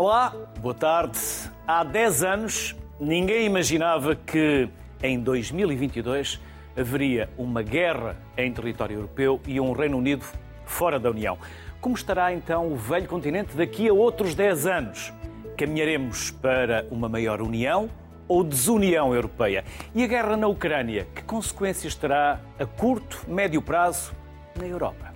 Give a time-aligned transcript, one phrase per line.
[0.00, 1.18] Olá, boa tarde.
[1.66, 4.68] Há 10 anos, ninguém imaginava que
[5.02, 6.40] em 2022
[6.76, 10.24] haveria uma guerra em território europeu e um Reino Unido
[10.64, 11.36] fora da União.
[11.80, 15.12] Como estará então o velho continente daqui a outros 10 anos?
[15.56, 17.90] Caminharemos para uma maior união
[18.28, 19.64] ou desunião europeia?
[19.96, 24.12] E a guerra na Ucrânia, que consequências terá a curto, médio prazo
[24.56, 25.12] na Europa?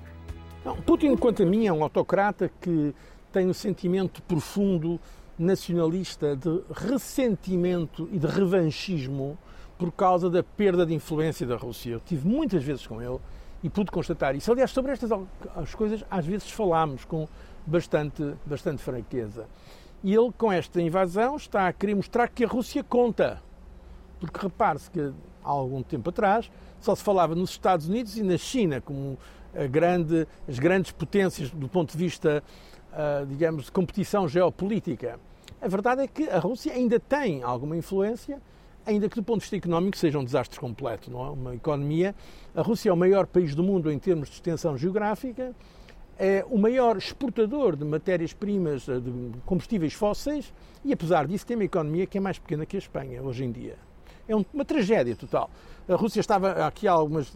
[0.65, 2.93] Não, Putin, quanto a mim, é um autocrata que
[3.33, 5.01] tem um sentimento profundo
[5.39, 9.39] nacionalista de ressentimento e de revanchismo
[9.79, 11.93] por causa da perda de influência da Rússia.
[11.93, 13.19] Eu tive muitas vezes com ele
[13.63, 14.53] e pude constatar isso.
[14.53, 15.11] Aliás, sobre estas
[15.57, 17.27] as coisas, às vezes falámos com
[17.67, 19.47] bastante, bastante franqueza.
[20.05, 23.43] E ele, com esta invasão, está a querer mostrar que a Rússia conta.
[24.21, 28.37] Porque repare-se que há algum tempo atrás só se falava nos Estados Unidos e na
[28.37, 29.17] China como
[29.71, 32.43] grande, as grandes potências do ponto de vista,
[33.29, 35.19] digamos, de competição geopolítica.
[35.61, 38.41] A verdade é que a Rússia ainda tem alguma influência,
[38.85, 41.31] ainda que do ponto de vista económico seja um desastre completo, não é?
[41.31, 42.15] Uma economia.
[42.55, 45.55] A Rússia é o maior país do mundo em termos de extensão geográfica,
[46.19, 50.53] é o maior exportador de matérias-primas, de combustíveis fósseis,
[50.85, 53.53] e apesar disso tem uma economia que é mais pequena que a Espanha hoje em
[53.53, 53.77] dia.
[54.29, 55.51] É uma tragédia total.
[55.89, 57.33] A Rússia estava aqui há algumas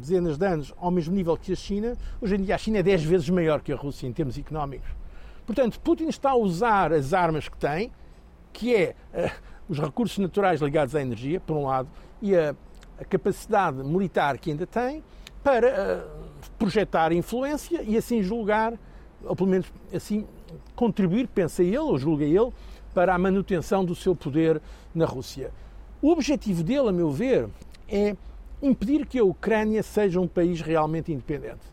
[0.00, 1.96] dezenas de anos ao mesmo nível que a China.
[2.20, 4.88] Hoje em dia a China é 10 vezes maior que a Rússia em termos económicos.
[5.46, 7.92] Portanto, Putin está a usar as armas que tem,
[8.52, 9.30] que é uh,
[9.68, 11.88] os recursos naturais ligados à energia, por um lado,
[12.20, 12.56] e a,
[12.98, 15.04] a capacidade militar que ainda tem,
[15.44, 18.74] para uh, projetar influência e assim julgar,
[19.24, 20.26] ou pelo menos assim
[20.74, 22.52] contribuir, pensa ele, ou julga ele,
[22.92, 24.60] para a manutenção do seu poder
[24.92, 25.52] na Rússia.
[26.06, 27.48] O objetivo dele, a meu ver,
[27.88, 28.16] é
[28.62, 31.66] impedir que a Ucrânia seja um país realmente independente.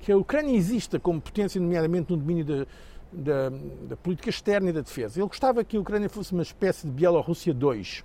[0.00, 2.66] Que a Ucrânia exista como potência, nomeadamente no domínio da,
[3.12, 3.56] da,
[3.86, 5.20] da política externa e da defesa.
[5.20, 7.98] Ele gostava que a Ucrânia fosse uma espécie de Bielorrússia 2.
[7.98, 8.04] Uh,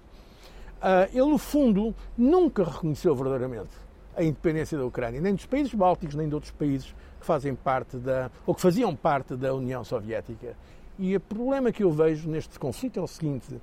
[0.82, 3.72] ah, ele, no fundo, nunca reconheceu verdadeiramente
[4.14, 7.96] a independência da Ucrânia, nem dos países bálticos, nem de outros países que fazem parte
[7.96, 10.54] da, ou que faziam parte da União Soviética.
[11.00, 13.56] E o problema que eu vejo neste conflito é o seguinte: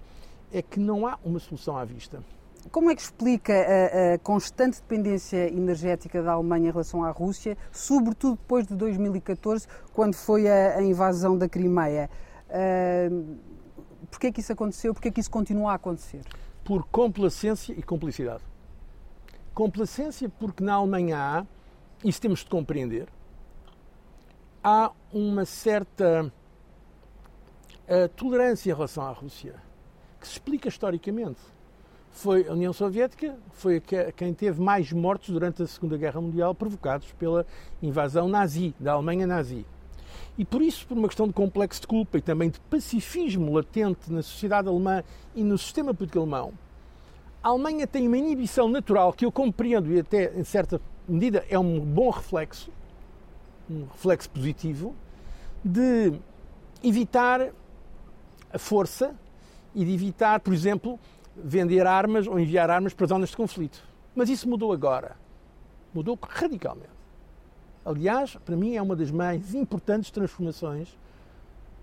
[0.52, 2.22] é que não há uma solução à vista.
[2.70, 7.56] Como é que explica a, a, constante dependência energética da Alemanha em relação à Rússia,
[7.72, 12.10] sobretudo depois de 2014, quando foi a, a invasão da Crimeia?
[12.48, 13.38] Uh,
[14.10, 14.94] Porquê é que isso aconteceu?
[14.94, 16.22] Porquê é que isso continua a acontecer?
[16.64, 18.42] Por complacência e complicidade.
[19.54, 21.46] Complacência porque na Alemanha há,
[22.04, 23.08] isso temos de compreender,
[24.62, 26.32] há uma certa
[27.84, 29.56] uh, tolerância em relação à Rússia,
[30.20, 31.40] que se explica historicamente
[32.10, 33.80] foi a União Soviética, foi
[34.16, 37.46] quem teve mais mortos durante a Segunda Guerra Mundial provocados pela
[37.80, 39.64] invasão nazi, da Alemanha nazi.
[40.36, 44.12] E por isso, por uma questão de complexo de culpa e também de pacifismo latente
[44.12, 45.02] na sociedade alemã
[45.34, 46.52] e no sistema político alemão,
[47.42, 51.58] a Alemanha tem uma inibição natural que eu compreendo e até em certa medida é
[51.58, 52.70] um bom reflexo,
[53.70, 54.94] um reflexo positivo,
[55.64, 56.12] de
[56.82, 57.52] evitar
[58.52, 59.14] a força
[59.74, 60.98] e de evitar, por exemplo,
[61.36, 63.82] vender armas ou enviar armas para zonas de conflito.
[64.14, 65.16] Mas isso mudou agora.
[65.94, 66.98] Mudou radicalmente.
[67.84, 70.88] Aliás, para mim é uma das mais importantes transformações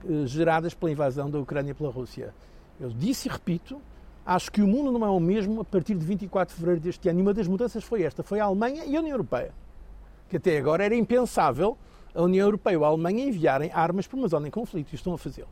[0.07, 2.33] eh, geradas pela invasão da Ucrânia pela Rússia.
[2.79, 3.81] Eu disse e repito,
[4.25, 7.09] acho que o mundo não é o mesmo a partir de 24 de fevereiro deste
[7.09, 7.19] ano.
[7.19, 9.51] E uma das mudanças foi esta, foi a Alemanha e a União Europeia.
[10.29, 11.77] Que até agora era impensável
[12.13, 15.13] a União Europeia ou a Alemanha enviarem armas para uma zona em conflito e estão
[15.13, 15.49] a fazê-lo.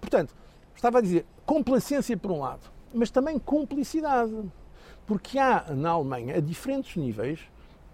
[0.00, 0.34] Portanto,
[0.74, 4.32] estava a dizer, complacência por um lado, mas também cumplicidade.
[5.04, 7.40] Porque há na Alemanha, a diferentes níveis,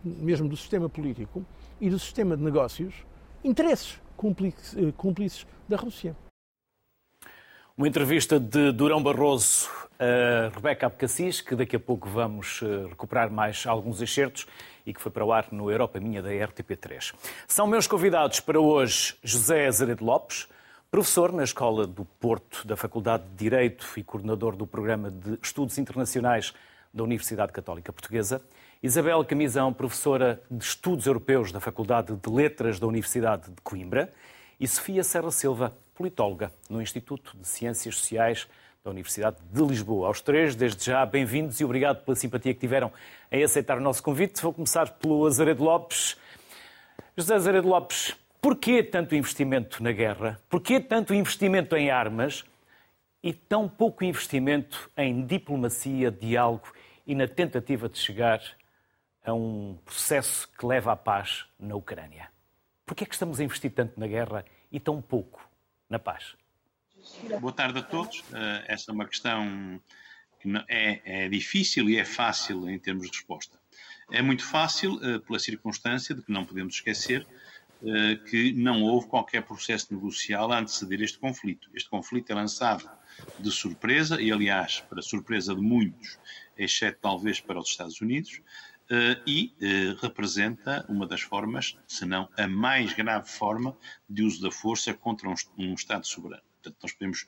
[0.05, 1.43] mesmo do sistema político
[1.81, 2.95] e do sistema de negócios,
[3.43, 6.15] interesses cúmplices da Rússia.
[7.75, 13.31] Uma entrevista de Durão Barroso a Rebeca Abcacis, que daqui a pouco vamos eh, recuperar
[13.31, 14.47] mais alguns excertos
[14.85, 17.15] e que foi para o ar no Europa Minha da RTP3.
[17.49, 20.47] São meus convidados para hoje José Azeredo Lopes,
[20.91, 25.77] Professor na Escola do Porto, da Faculdade de Direito e coordenador do Programa de Estudos
[25.79, 26.55] Internacionais
[26.95, 28.41] da Universidade Católica Portuguesa.
[28.81, 34.13] Isabel Camisão, professora de Estudos Europeus da Faculdade de Letras da Universidade de Coimbra.
[34.61, 38.47] E Sofia Serra Silva, politóloga no Instituto de Ciências Sociais
[38.85, 40.07] da Universidade de Lisboa.
[40.07, 42.93] Aos três, desde já, bem-vindos e obrigado pela simpatia que tiveram
[43.31, 44.41] em aceitar o nosso convite.
[44.41, 46.17] Vou começar pelo Azaredo Lopes.
[47.17, 48.15] José Azaredo Lopes,
[48.47, 50.41] Porquê tanto investimento na guerra?
[50.49, 52.45] Porquê tanto investimento em armas
[53.21, 56.73] e tão pouco investimento em diplomacia, diálogo
[57.05, 58.41] e na tentativa de chegar
[59.25, 62.31] a um processo que leva à paz na Ucrânia?
[62.87, 65.45] Porquê é que estamos a investir tanto na guerra e tão pouco
[65.91, 66.37] na paz?
[67.41, 68.21] Boa tarde a todos.
[68.21, 69.83] Uh, esta é uma questão
[70.39, 73.59] que é, é, difícil e é fácil em termos de resposta.
[74.09, 77.27] É muito fácil uh, pela circunstância de que não podemos esquecer
[78.29, 81.71] que não houve qualquer processo negocial a anteceder este conflito.
[81.75, 82.89] Este conflito é lançado
[83.39, 86.19] de surpresa, e aliás, para surpresa de muitos,
[86.57, 88.41] exceto talvez para os Estados Unidos,
[88.89, 93.77] Uh, e uh, representa uma das formas, se não a mais grave forma,
[94.09, 95.29] de uso da força contra
[95.59, 96.46] um Estado soberano.
[96.67, 97.23] Portanto, nós podemos.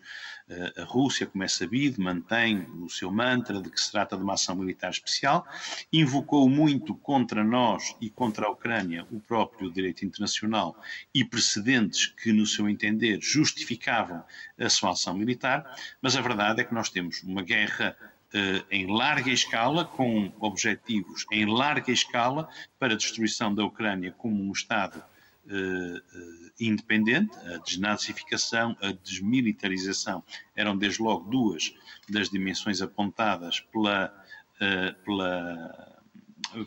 [0.48, 4.22] Uh, a Rússia, como é sabido, mantém o seu mantra de que se trata de
[4.22, 5.46] uma ação militar especial,
[5.92, 10.76] invocou muito contra nós e contra a Ucrânia o próprio direito internacional
[11.14, 14.24] e precedentes que, no seu entender, justificavam
[14.58, 17.96] a sua ação militar, mas a verdade é que nós temos uma guerra
[18.28, 22.46] Uh, em larga escala, com objetivos em larga escala
[22.78, 25.02] para a destruição da Ucrânia como um Estado
[26.60, 30.22] independente, a desnazificação, a desmilitarização
[30.54, 31.74] eram desde logo duas
[32.08, 34.12] das dimensões apontadas pela,
[35.04, 35.98] pela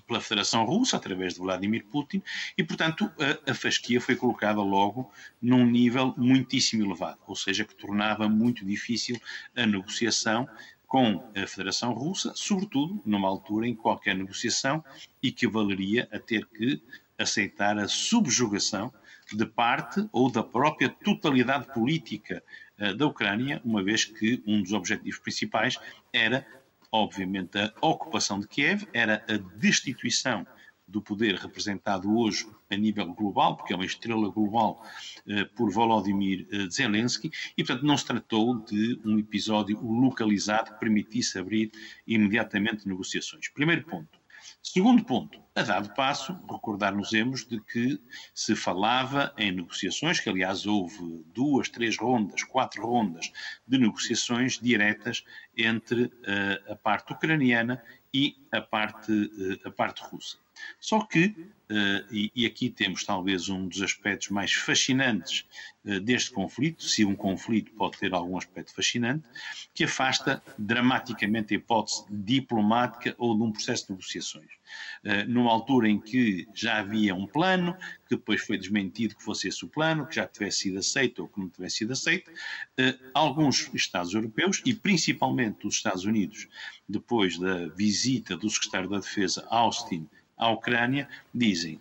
[0.07, 2.22] pela Federação Russa, através de Vladimir Putin,
[2.57, 5.12] e, portanto, a, a, fasquia foi colocada logo
[5.42, 9.19] num nível muitíssimo elevado, ou seja, que tornava muito difícil
[9.56, 10.48] a negociação
[10.88, 14.84] com a Federação Russa, sobretudo numa altura em que qualquer negociação
[15.24, 16.81] equivaleria a ter que
[17.22, 18.94] aceitar a subjugação
[19.32, 22.44] de parte ou da própria totalidade política
[22.80, 25.78] uh, da Ucrânia, uma vez que um dos objetivos principais
[26.12, 26.46] era,
[26.92, 30.46] obviamente, a ocupação de Kiev, era a destituição
[30.92, 34.86] do poder representado hoje a nível global, porque é uma estrela global,
[35.26, 40.80] eh, por Volodymyr eh, Zelensky, e portanto não se tratou de um episódio localizado que
[40.80, 41.72] permitisse abrir
[42.06, 43.48] imediatamente negociações.
[43.50, 44.21] Primeiro ponto.
[44.63, 48.00] Segundo ponto, a dado passo, recordar-nos-emos de que
[48.34, 53.31] se falava em negociações, que aliás houve duas, três rondas, quatro rondas
[53.68, 55.25] de negociações diretas
[55.58, 60.38] entre uh, a parte ucraniana e a parte, uh, a parte russa.
[60.80, 61.36] Só que,
[61.72, 65.46] uh, e, e, aqui temos talvez um dos aspectos mais fascinantes
[65.86, 69.24] uh, deste conflito, se um conflito pode ter algum aspecto fascinante,
[69.74, 74.52] que afasta dramaticamente a hipótese diplomática ou de um processo de negociações.
[75.04, 77.74] Uh, numa altura em que já havia um plano,
[78.08, 81.28] que depois foi desmentido que fosse esse o plano, que já tivesse sido aceito ou
[81.28, 82.30] que não tivesse sido aceito,
[83.14, 86.48] alguns Estados europeus, e principalmente os Estados Unidos,
[86.88, 90.10] depois da visita do secretário da Defesa Austin
[90.42, 91.80] à Ucrânia, dizem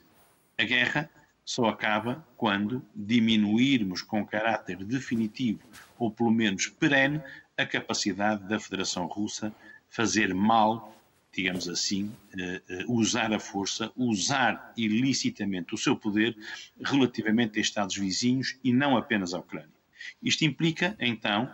[0.59, 1.11] a guerra
[1.43, 5.61] só acaba quando diminuirmos com caráter definitivo,
[5.99, 7.23] ou pelo menos perene,
[7.57, 9.53] a capacidade da Federação Russa
[9.89, 10.95] fazer mal,
[11.33, 16.37] digamos assim, eh, eh, usar a força, usar ilicitamente o seu poder
[16.85, 19.69] relativamente a Estados vizinhos e não apenas à Ucrânia.
[20.23, 21.51] Isto implica, então,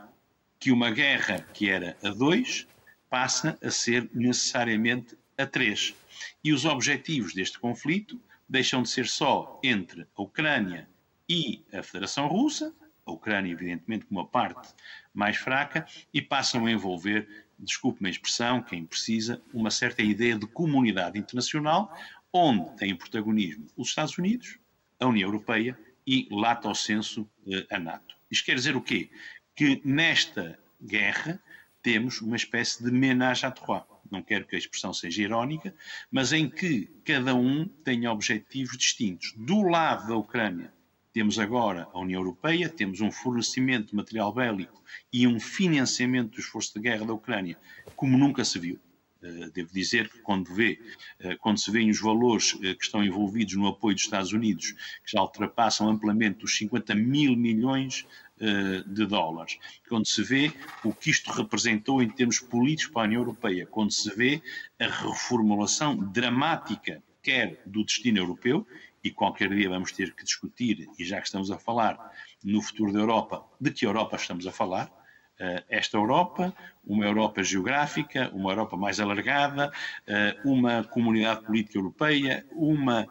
[0.58, 2.66] que uma guerra que era a dois
[3.08, 5.94] passa a ser necessariamente a três.
[6.42, 10.88] E os objetivos deste conflito deixam de ser só entre a Ucrânia
[11.28, 12.74] e a Federação Russa,
[13.04, 14.72] a Ucrânia, evidentemente, como uma parte
[15.12, 17.28] mais fraca, e passam a envolver,
[17.58, 21.96] desculpe-me a expressão, quem precisa, uma certa ideia de comunidade internacional,
[22.32, 24.58] onde têm protagonismo os Estados Unidos,
[25.00, 28.16] a União Europeia e, lato senso, eh, a NATO.
[28.30, 29.10] Isto quer dizer o quê?
[29.54, 31.40] Que nesta guerra
[31.82, 35.74] temos uma espécie de ménage à trois não quero que a expressão seja irónica,
[36.10, 39.32] mas em que cada um tenha objetivos distintos.
[39.36, 40.72] Do lado da Ucrânia,
[41.16, 46.40] temos agora a União Europeia, temos um fornecimento de material bélico e um financiamento do
[46.40, 47.58] esforço de guerra da Ucrânia
[47.96, 48.78] como nunca se viu.
[49.22, 50.78] Uh, devo dizer que quando, vê,
[51.24, 54.72] uh, quando se vêem os valores uh, que estão envolvidos no apoio dos Estados Unidos,
[54.72, 59.58] que já ultrapassam amplamente os 50 mil milhões eh, de dólares.
[59.88, 60.52] Quando se vê
[60.84, 64.42] o que isto representou em termos políticos para a União Europeia, quando se vê
[64.78, 68.66] a reformulação dramática, quer do destino europeu,
[69.02, 72.12] e qualquer dia vamos ter que discutir, e já que estamos a falar
[72.42, 74.90] no futuro da Europa, de que Europa estamos a falar,
[75.38, 79.70] eh, esta Europa, uma Europa geográfica, uma Europa mais alargada,
[80.06, 83.06] eh, uma comunidade política europeia, uma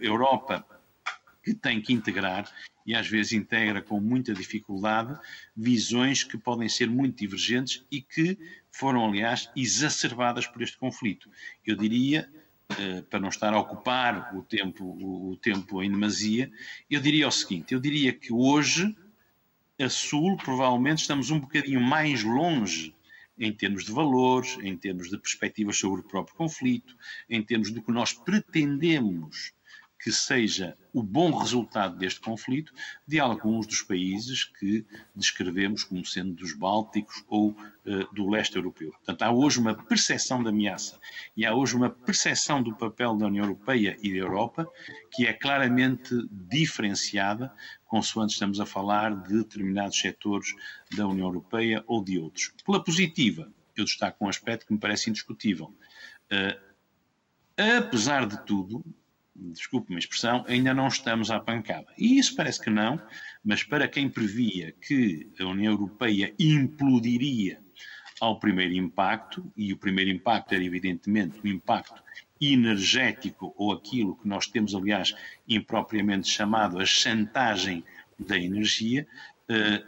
[0.00, 0.64] Europa
[1.42, 2.46] que tem que integrar
[2.88, 5.14] e às vezes integra com muita dificuldade
[5.54, 8.38] visões que podem ser muito divergentes e que
[8.70, 11.28] foram, aliás, exacerbadas por este conflito.
[11.66, 12.26] Eu diria,
[12.78, 16.50] eh, para não estar a ocupar o tempo, o tempo em demasia,
[16.88, 18.96] eu diria o seguinte: eu diria que hoje,
[19.78, 22.94] a Sul, provavelmente estamos um bocadinho mais longe
[23.38, 26.96] em termos de valores, em termos de perspectivas sobre o próprio conflito,
[27.28, 29.52] em termos do que nós pretendemos
[29.98, 32.72] que seja o bom resultado deste conflito
[33.06, 38.90] de alguns dos países que descrevemos como sendo dos Bálticos ou uh, do leste europeu.
[38.92, 41.00] Portanto, há hoje uma percepção de ameaça
[41.36, 44.70] e há hoje uma percepção do papel da União Europeia e da Europa
[45.10, 47.52] que é claramente diferenciada,
[47.86, 50.54] consoante estamos a falar de determinados setores
[50.96, 52.52] da União Europeia ou de outros.
[52.64, 55.74] Pela positiva, eu destaco um aspecto que me parece indiscutível.
[56.30, 56.68] Uh,
[57.78, 58.84] apesar de tudo,
[59.38, 61.86] desculpe-me a expressão, ainda não estamos à pancada.
[61.96, 63.00] E isso parece que não,
[63.44, 67.60] mas para quem previa que a União Europeia implodiria
[68.20, 72.02] ao primeiro impacto, e o primeiro impacto era evidentemente o impacto
[72.40, 75.14] energético, ou aquilo que nós temos, aliás,
[75.48, 77.84] impropriamente chamado a chantagem
[78.18, 79.06] da energia,
[79.48, 79.84] eh,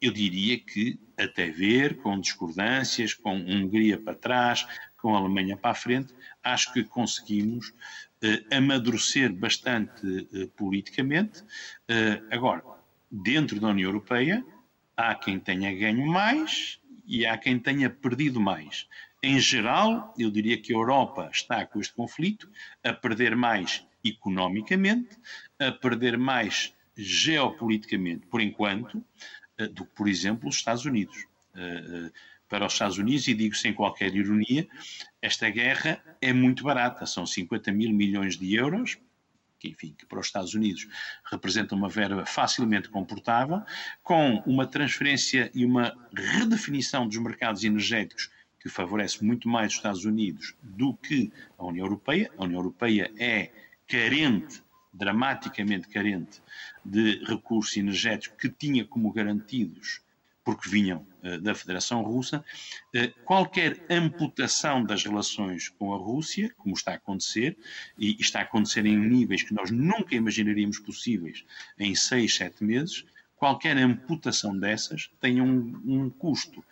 [0.00, 5.72] eu diria que, até ver, com discordâncias, com Hungria para trás, com a Alemanha para
[5.72, 7.74] a frente, acho que conseguimos
[8.52, 11.40] amadurecer bastante uh, politicamente.
[11.42, 12.62] Uh, agora,
[13.10, 14.44] dentro da União Europeia,
[14.96, 18.86] há quem tenha ganho mais e há quem tenha perdido mais.
[19.22, 22.48] Em geral, eu diria que a Europa está com este conflito
[22.84, 25.16] a perder mais economicamente,
[25.58, 29.04] a perder mais geopoliticamente, por enquanto,
[29.72, 31.26] do que, por exemplo, os Estados Unidos
[32.50, 34.68] para os Estados Unidos, e digo sem qualquer ironia,
[35.22, 38.98] esta guerra é muito barata, são 50 mil milhões de euros,
[39.58, 40.88] que, enfim, que para os Estados Unidos
[41.30, 43.62] representa uma verba facilmente comportável,
[44.02, 50.04] com uma transferência e uma redefinição dos mercados energéticos que favorece muito mais os Estados
[50.04, 52.30] Unidos do que a União Europeia.
[52.36, 53.50] A União Europeia é
[53.86, 56.42] carente, dramaticamente carente,
[56.84, 60.02] de recursos energéticos que tinha como garantidos
[60.44, 62.44] porque vinham uh, da Federação Russa,
[62.94, 67.56] uh, qualquer amputação das relações com a Rússia, como está a acontecer,
[67.98, 71.44] e está a acontecer em níveis que nós nunca imaginaríamos possíveis
[71.78, 73.04] em seis, sete meses,
[73.36, 76.64] qualquer amputação dessas tem um, um custo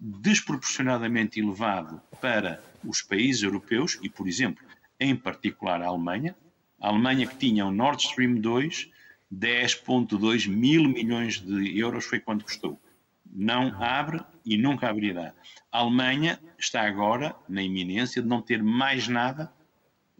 [0.00, 4.62] desproporcionadamente elevado para os países europeus e, por exemplo,
[4.98, 6.36] em particular a Alemanha.
[6.80, 8.90] A Alemanha que tinha o Nord Stream 2,
[9.32, 12.78] 10,2 mil milhões de euros foi quanto custou
[13.34, 15.34] não abre e nunca abrirá.
[15.72, 19.52] A Alemanha está agora na iminência de não ter mais nada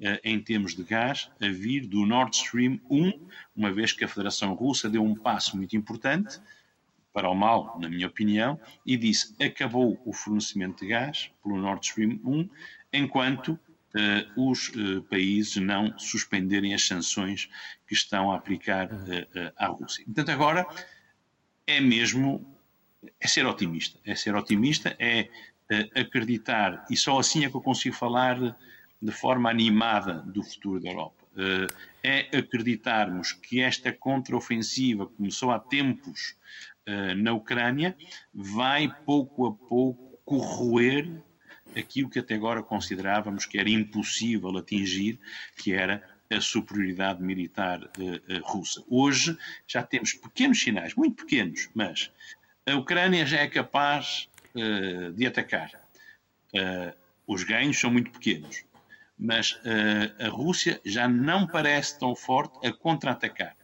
[0.00, 3.12] eh, em termos de gás a vir do Nord Stream 1,
[3.54, 6.40] uma vez que a Federação Russa deu um passo muito importante
[7.12, 11.86] para o mal, na minha opinião, e disse acabou o fornecimento de gás pelo Nord
[11.86, 12.48] Stream 1,
[12.92, 13.58] enquanto
[13.96, 17.48] Uh, os uh, países não suspenderem as sanções
[17.86, 20.04] que estão a aplicar uh, à Rússia.
[20.04, 20.66] Portanto, agora
[21.64, 22.53] é mesmo
[23.20, 23.98] é ser otimista.
[24.04, 25.28] É ser otimista, é
[25.70, 28.56] uh, acreditar, e só assim é que eu consigo falar
[29.00, 31.24] de forma animada do futuro da Europa.
[31.34, 36.36] Uh, é acreditarmos que esta contraofensiva começou há tempos
[36.88, 37.96] uh, na Ucrânia,
[38.32, 41.10] vai pouco a pouco corroer
[41.76, 45.18] aquilo que até agora considerávamos que era impossível atingir,
[45.56, 47.90] que era a superioridade militar
[48.44, 48.82] russa.
[48.88, 52.10] Hoje já temos pequenos sinais, muito pequenos, mas
[52.66, 55.70] a Ucrânia já é capaz uh, de atacar.
[56.54, 56.94] Uh,
[57.26, 58.64] os ganhos são muito pequenos,
[59.18, 63.56] mas uh, a Rússia já não parece tão forte a contra-atacar,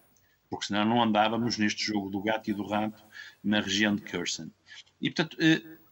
[0.48, 3.02] porque senão não andávamos neste jogo do gato e do rato
[3.42, 4.50] na região de Kherson.
[5.00, 5.36] E, portanto,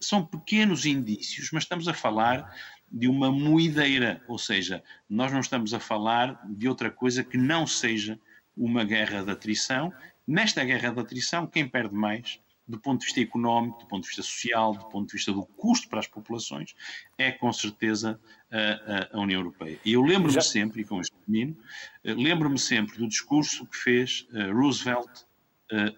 [0.00, 2.54] são pequenos indícios, mas estamos a falar
[2.90, 7.66] de uma moideira, ou seja, nós não estamos a falar de outra coisa que não
[7.66, 8.18] seja
[8.56, 9.92] uma guerra de atrição.
[10.26, 14.08] Nesta guerra de atrição, quem perde mais do ponto de vista económico, do ponto de
[14.08, 16.74] vista social, do ponto de vista do custo para as populações,
[17.16, 18.20] é com certeza
[18.50, 19.80] a, a União Europeia.
[19.84, 21.56] E eu lembro-me sempre, e com este termino,
[22.04, 25.26] eh, lembro-me sempre do discurso que fez Roosevelt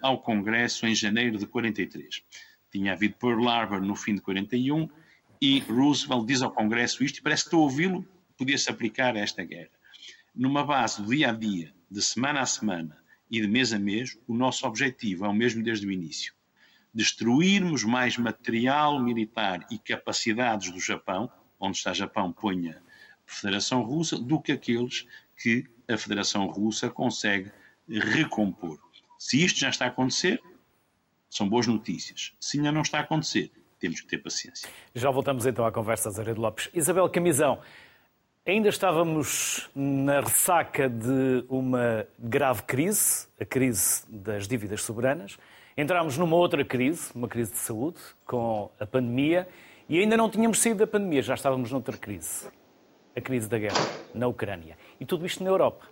[0.03, 2.23] ao Congresso em janeiro de 43.
[2.73, 4.89] Tinha havido Pearl Harbor no fim de 41
[5.41, 9.21] e Roosevelt diz ao Congresso isto e parece que estou a ouvi-lo, podia-se aplicar a
[9.21, 9.71] esta guerra.
[10.35, 12.99] Numa base do dia a dia, de semana a semana
[13.31, 16.35] e de mês a mês, o nosso objetivo é o mesmo desde o início
[16.93, 22.83] destruirmos mais material militar e capacidades do Japão, onde está Japão, ponha
[23.27, 25.07] a Federação Russa, do que aqueles
[25.37, 27.51] que a Federação Russa consegue
[27.89, 28.79] recompor.
[29.19, 30.41] Se isto já está a acontecer,
[31.29, 32.33] são boas notícias.
[32.41, 34.69] Se ainda não está a acontecer, temos que ter paciência.
[34.95, 36.69] Já voltamos então à conversa, Zaredo Lopes.
[36.75, 37.61] Isabel Camisão,
[38.47, 45.39] ainda estávamos na ressaca de uma grave crise, a crise das dívidas soberanas.
[45.77, 49.49] Entramos numa outra crise, uma crise de saúde, com a pandemia,
[49.89, 52.49] e ainda não tínhamos saído da pandemia, já estávamos noutra crise.
[53.15, 53.81] A crise da guerra
[54.13, 54.77] na Ucrânia.
[54.99, 55.87] E tudo isto na Europa.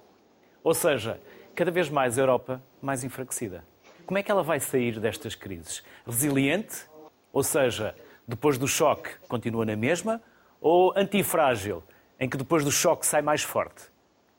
[0.65, 1.21] Ou seja,
[1.55, 3.65] cada vez mais a Europa mais enfraquecida.
[4.05, 5.85] Como é que ela vai sair destas crises?
[6.05, 6.87] Resiliente?
[7.33, 7.95] Ou seja,
[8.27, 10.21] depois do choque continua na mesma?
[10.61, 11.83] Ou antifrágil,
[12.19, 13.85] em que depois do choque sai mais forte?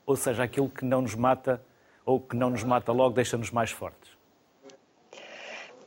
[0.05, 1.63] Ou seja, aquilo que não nos mata
[2.05, 4.08] ou que não nos mata logo deixa-nos mais fortes?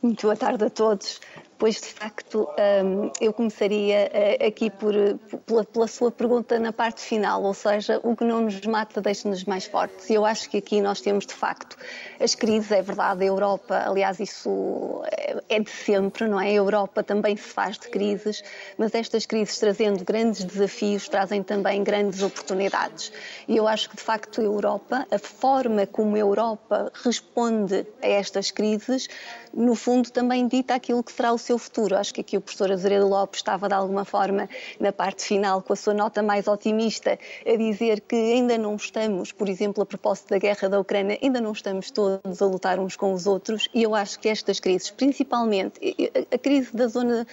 [0.03, 1.21] Muito boa tarde a todos.
[1.57, 2.47] Pois, de facto,
[2.83, 4.93] hum, eu começaria eh, aqui por,
[5.45, 9.43] pela, pela, sua pergunta na parte final, ou seja, o que não nos mata deixa-nos
[9.45, 10.09] mais fortes.
[10.09, 11.77] E eu acho que aqui nós temos, de facto,
[12.19, 15.03] as crises, é verdade, a Europa, aliás, isso
[15.49, 16.47] é de sempre, não é?
[16.47, 18.43] A Europa também se faz de crises,
[18.77, 23.11] mas estas crises trazendo grandes desafios trazem também grandes oportunidades.
[23.47, 28.07] E eu acho que, de facto, a Europa, a forma como a Europa responde a
[28.07, 29.07] estas crises,
[29.53, 31.95] no fundo, também dita aquilo que será o seu futuro.
[31.95, 35.73] Acho que aqui o professor Azeredo Lopes estava, de alguma forma, na parte final, com
[35.73, 40.29] a sua nota mais otimista, a dizer que ainda não estamos, por exemplo, a propósito
[40.29, 43.69] da guerra da Ucrânia, ainda não estamos todos a lutar uns com os outros.
[43.73, 45.79] E eu acho que estas crises, principalmente
[46.31, 47.27] a crise da zona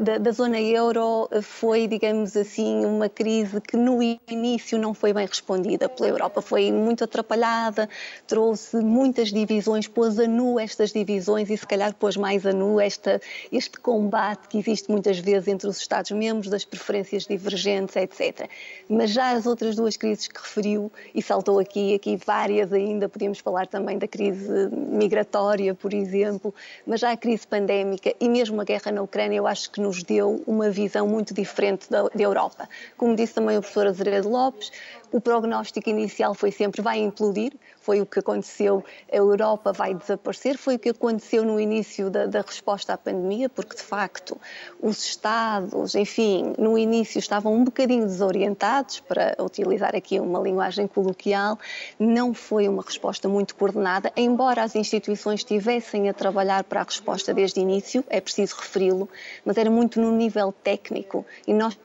[0.00, 5.26] da, da, zona euro foi, digamos assim, uma crise que no início não foi bem
[5.26, 6.40] respondida pela Europa.
[6.40, 7.86] Foi muito atrapalhada,
[8.26, 12.80] trouxe muitas divisões, pôs a nu estas divisões e se calhar pôs mais a nu
[12.80, 13.20] esta,
[13.52, 18.48] este combate que existe muitas vezes entre os Estados-membros, das preferências divergentes, etc.
[18.88, 23.40] Mas já as outras duas crises que referiu, e saltou aqui, aqui várias ainda, podíamos
[23.40, 26.54] falar também da crise migratória, por exemplo,
[26.86, 29.80] mas já a crise pandémica e mesmo a guerra na Ucrânia, eu acho acho que
[29.80, 32.68] nos deu uma visão muito diferente da, da Europa.
[32.96, 34.70] Como disse também o professor Azeredo Lopes,
[35.10, 37.52] o prognóstico inicial foi sempre vai implodir,
[37.86, 42.26] foi o que aconteceu, a Europa vai desaparecer, foi o que aconteceu no início da,
[42.26, 44.36] da, resposta à pandemia, porque de facto
[44.82, 51.56] os Estados, enfim, no início estavam um bocadinho desorientados, para utilizar aqui uma linguagem coloquial,
[51.96, 57.32] não foi uma resposta muito coordenada, embora as instituições estivessem a trabalhar para a resposta
[57.32, 59.08] desde o início, é preciso referi-lo,
[59.44, 61.24] mas era muito no nível técnico.
[61.46, 61.78] E nós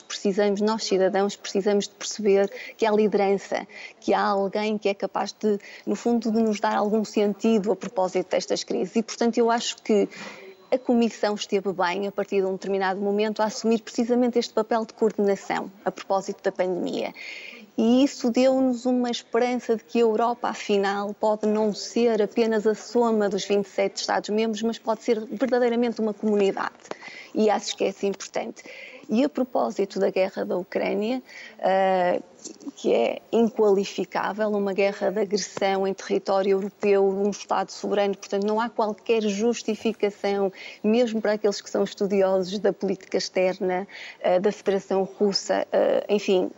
[0.00, 3.66] precisamos, nós cidadãos, precisamos de perceber que há liderança,
[4.00, 7.76] que há alguém que é capaz de, no fundo, de nos dar algum sentido a
[7.76, 8.96] propósito destas crises.
[8.96, 10.08] E, portanto, eu acho que
[10.70, 14.84] a Comissão esteve bem, a partir de um determinado momento, a assumir precisamente este papel
[14.84, 17.14] de coordenação a propósito da pandemia.
[17.78, 22.74] E isso deu-nos uma esperança de que a Europa, afinal, pode não ser apenas a
[22.74, 26.72] soma dos 27 Estados-membros, mas pode ser verdadeiramente uma comunidade.
[27.34, 28.62] E acho que é assim importante.
[29.08, 31.22] E a propósito da guerra da Ucrânia,
[31.58, 32.22] uh,
[32.74, 38.60] que é inqualificável, uma guerra de agressão em território europeu, um Estado soberano, portanto não
[38.60, 43.86] há qualquer justificação, mesmo para aqueles que são estudiosos da política externa
[44.24, 46.50] uh, da Federação Russa, uh, enfim,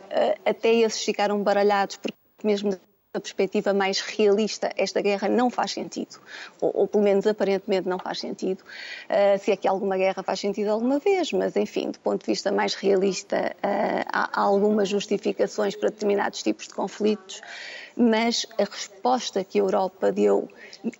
[0.45, 2.71] até esses ficaram baralhados, porque mesmo
[3.11, 6.19] da perspectiva mais realista, esta guerra não faz sentido,
[6.61, 8.61] ou, ou pelo menos aparentemente não faz sentido.
[8.61, 12.27] Uh, se é que alguma guerra faz sentido alguma vez, mas enfim, do ponto de
[12.27, 17.41] vista mais realista, uh, há, há algumas justificações para determinados tipos de conflitos,
[17.97, 20.47] mas a resposta que a Europa deu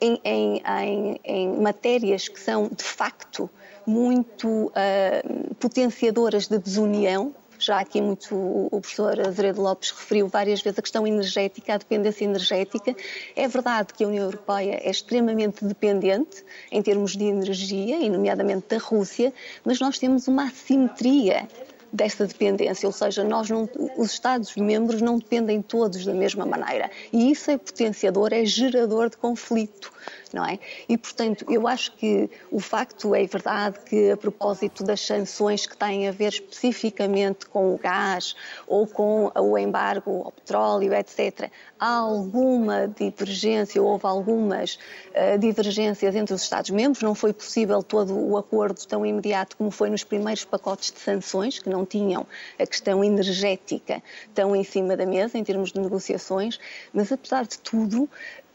[0.02, 3.48] em, em, em, em matérias que são de facto
[3.86, 10.80] muito uh, potenciadoras de desunião, já aqui muito o professor Azeredo Lopes referiu várias vezes
[10.80, 12.96] a questão energética, a dependência energética.
[13.36, 18.68] É verdade que a União Europeia é extremamente dependente em termos de energia, e nomeadamente
[18.70, 21.48] da Rússia, mas nós temos uma assimetria
[21.92, 26.90] desta dependência, ou seja, nós não, os Estados-membros não dependem todos da mesma maneira.
[27.12, 29.92] E isso é potenciador, é gerador de conflito
[30.34, 30.60] não é?
[30.88, 35.76] E, portanto, eu acho que o facto é verdade que, a propósito das sanções que
[35.76, 38.36] têm a ver especificamente com o gás
[38.68, 41.50] ou com o embargo ao petróleo, etc.,
[41.80, 48.38] há alguma divergência, houve algumas uh, divergências entre os Estados-membros, não foi possível todo o
[48.38, 52.26] acordo tão imediato como foi nos primeiros pacotes de sanções, que não tinham
[52.58, 54.02] a questão energética
[54.34, 56.60] tão em cima da mesa em termos de negociações,
[56.94, 58.10] mas apesar de tudo,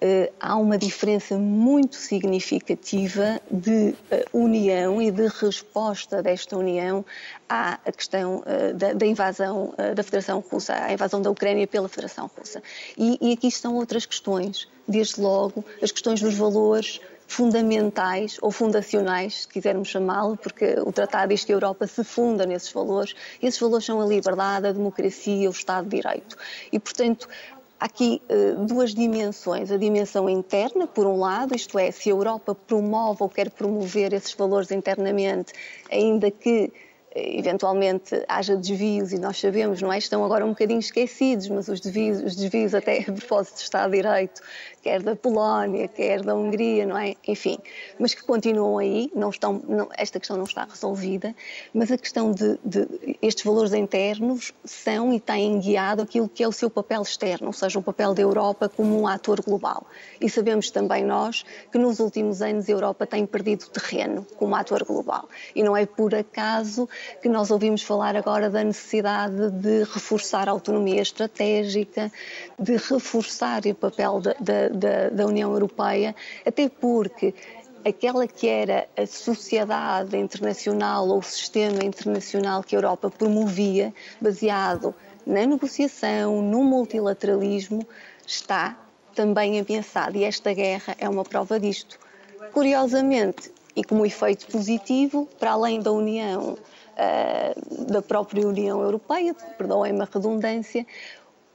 [0.07, 7.03] eh, há uma diferença muito significativa de eh, união e de resposta desta união
[7.49, 12.63] à questão eh, da, invasão da Federação Russa, à invasão da Ucrânia pela Federação Russa.
[12.99, 19.43] E, e aqui estão outras questões, desde logo as questões dos valores fundamentais ou fundacionais,
[19.43, 23.15] se quisermos chamá-lo, porque o tratado diz que a Europa se funda nesses valores.
[23.43, 26.37] Esses valores são a liberdade, a democracia, o Estado de Direito.
[26.71, 27.29] E, portanto,
[27.79, 29.71] Há aqui uh, duas dimensões.
[29.71, 34.15] A dimensão interna, por um lado, isto é, se a Europa promove ou quer promover
[34.15, 35.53] esses valores internamente,
[35.91, 36.73] ainda que
[37.14, 39.98] eventualmente haja desvios e nós sabemos, não é?
[39.98, 43.90] Estão agora um bocadinho esquecidos, mas os desvios, os desvios até a propósito do Estado
[43.90, 44.42] de Direito,
[44.83, 47.14] quer da Polónia, quer da Hungria, não é?
[47.27, 47.59] Enfim,
[47.98, 51.35] mas que continuam aí, não estão, não, esta questão não está resolvida,
[51.72, 56.48] mas a questão de, de, estes valores internos são e têm guiado aquilo que é
[56.48, 59.87] o seu papel externo, ou seja, o papel da Europa como um ator global.
[60.20, 64.85] E sabemos também nós que nos últimos anos a Europa tem perdido terreno como ator
[64.85, 65.29] global.
[65.55, 66.88] E não é por acaso
[67.23, 72.11] que nós ouvimos falar agora da necessidade de reforçar a autonomia estratégica,
[72.59, 76.14] de reforçar o papel da, da, da, União Europeia,
[76.45, 77.35] até porque
[77.85, 84.95] aquela que era a sociedade internacional ou o sistema internacional que a Europa promovia, baseado
[85.27, 87.87] na negociação, no multilateralismo,
[88.27, 88.79] está
[89.14, 90.17] também ameaçado.
[90.17, 91.99] E esta guerra é uma prova disto.
[92.53, 96.57] Curiosamente, e como efeito positivo, para além da União,
[96.95, 100.87] uh, da própria União Europeia, perdoem-me a redundância,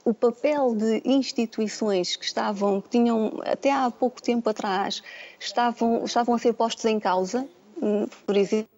[0.04, 5.02] o papel de instituições que estavam, que tinham até há pouco tempo atrás,
[5.38, 7.46] estavam, estavam a ser postos em causa,
[7.80, 8.68] hum, por exemplo,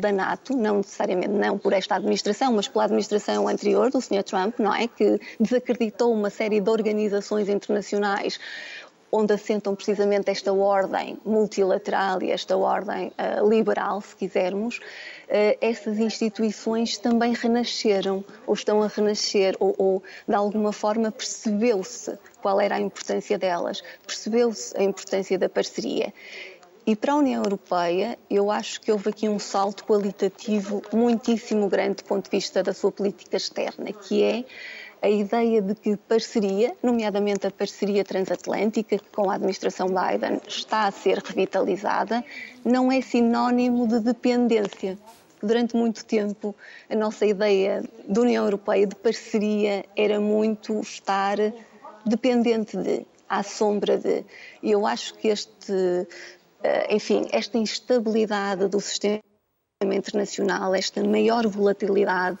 [0.00, 4.24] da NATO, não necessariamente não por esta administração, mas pela administração anterior do Sr.
[4.24, 8.40] Trump, não é, que desacreditou uma série de organizações internacionais
[9.12, 15.98] onde assentam precisamente esta ordem multilateral e esta ordem uh, liberal, se quisermos, uh, essas
[15.98, 22.76] instituições também renasceram, ou estão a renascer, ou, ou de alguma forma percebeu-se qual era
[22.76, 26.12] a importância delas, percebeu-se a importância da parceria.
[26.84, 31.96] E para a União Europeia, eu acho que houve aqui um salto qualitativo muitíssimo grande
[31.96, 34.44] do ponto de vista da sua política externa, que é
[35.02, 40.92] a ideia de que parceria, nomeadamente a parceria transatlântica, com a administração Biden está a
[40.92, 42.24] ser revitalizada,
[42.64, 44.96] não é sinónimo de dependência.
[45.42, 46.54] Durante muito tempo,
[46.88, 51.36] a nossa ideia da União Europeia de parceria era muito estar
[52.06, 54.24] dependente de, à sombra de.
[54.62, 56.06] E eu acho que este,
[56.62, 59.20] eh, enfim, esta instabilidade do sistema
[59.80, 62.38] internacional, esta maior volatilidade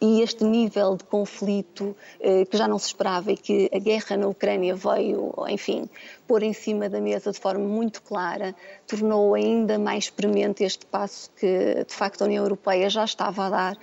[0.00, 4.16] e este nível de conflito eh, que já não se esperava e que a guerra
[4.16, 5.88] na Ucrânia veio, enfim,
[6.26, 8.54] pôr em cima da mesa de forma muito clara,
[8.86, 13.50] tornou ainda mais premente este passo que, de facto, a União Europeia já estava a
[13.50, 13.78] dar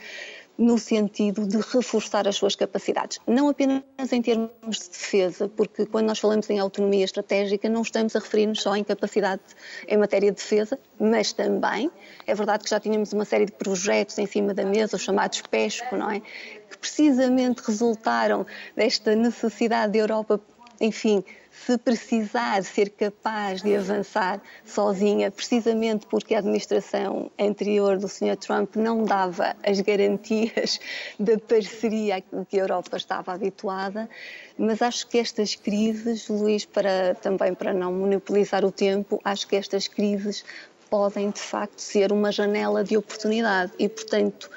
[0.57, 3.19] no sentido de reforçar as suas capacidades.
[3.25, 8.15] Não apenas em termos de defesa, porque quando nós falamos em autonomia estratégica, não estamos
[8.15, 9.41] a referir-nos só em capacidade
[9.87, 11.89] em matéria de defesa, mas também,
[12.27, 15.41] é verdade que já tínhamos uma série de projetos em cima da mesa, os chamados
[15.41, 16.19] PESCO, não é?
[16.19, 20.39] Que precisamente resultaram desta necessidade da Europa,
[20.81, 28.35] enfim, se precisar ser capaz de avançar sozinha, precisamente porque a administração anterior do Sr.
[28.35, 30.79] Trump não dava as garantias
[31.19, 34.09] da parceria que a Europa estava habituada,
[34.57, 39.55] mas acho que estas crises, Luís, para, também para não monopolizar o tempo, acho que
[39.55, 40.43] estas crises
[40.89, 44.49] podem de facto ser uma janela de oportunidade e, portanto,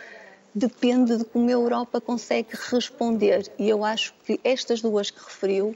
[0.54, 3.50] depende de como a Europa consegue responder.
[3.58, 5.74] E eu acho que estas duas que referiu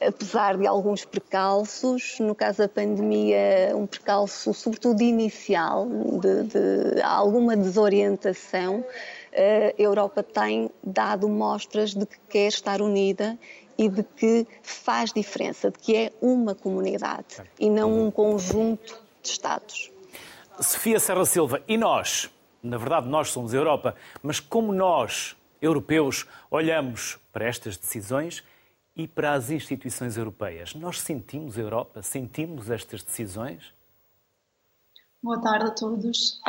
[0.00, 7.56] apesar de alguns precalços, no caso da pandemia, um precalço sobretudo inicial, de, de alguma
[7.56, 8.84] desorientação,
[9.32, 13.38] eh, a Europa tem dado mostras de que quer estar unida
[13.76, 19.28] e de que faz diferença, de que é uma comunidade e não um conjunto de
[19.30, 19.90] Estados.
[20.60, 22.28] Sofia Serra Silva, e nós?
[22.60, 28.42] Na verdade, nós somos a Europa, mas como nós, europeus, olhamos para estas decisões
[28.98, 30.74] e para as instituições europeias.
[30.74, 32.02] Nós sentimos a Europa?
[32.02, 33.72] Sentimos estas decisões?
[35.22, 36.40] Boa tarde a todos.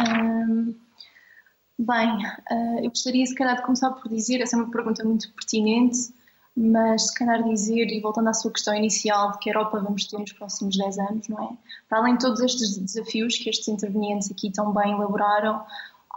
[1.78, 5.32] bem, uh, eu gostaria se calhar de começar por dizer, essa é uma pergunta muito
[5.34, 6.12] pertinente,
[6.58, 10.18] mas se calhar dizer, e voltando à sua questão inicial, de que Europa vamos ter
[10.18, 11.50] nos próximos 10 anos, não é?
[11.88, 15.64] Para além de todos estes desafios que estes intervenientes aqui tão bem elaboraram,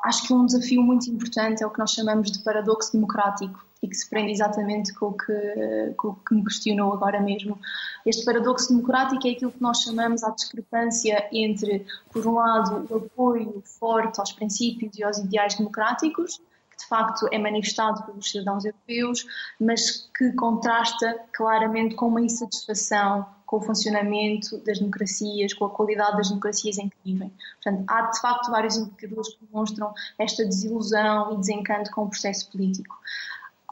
[0.03, 3.88] acho que um desafio muito importante é o que nós chamamos de paradoxo democrático e
[3.88, 7.59] que se prende exatamente com o que, com o que me questionou agora mesmo.
[8.07, 12.97] Este paradoxo democrático é aquilo que nós chamamos a discrepância entre, por um lado, o
[12.99, 16.40] apoio forte aos princípios e aos ideais democráticos,
[16.71, 19.27] que de facto é manifestado pelos cidadãos europeus,
[19.61, 26.16] mas que contrasta claramente com uma insatisfação com o funcionamento das democracias, com a qualidade
[26.16, 27.31] das democracias em que vivem.
[27.62, 32.51] Portanto, há de facto vários indicadores que demonstram esta desilusão e desencanto com o processo
[32.51, 32.97] político.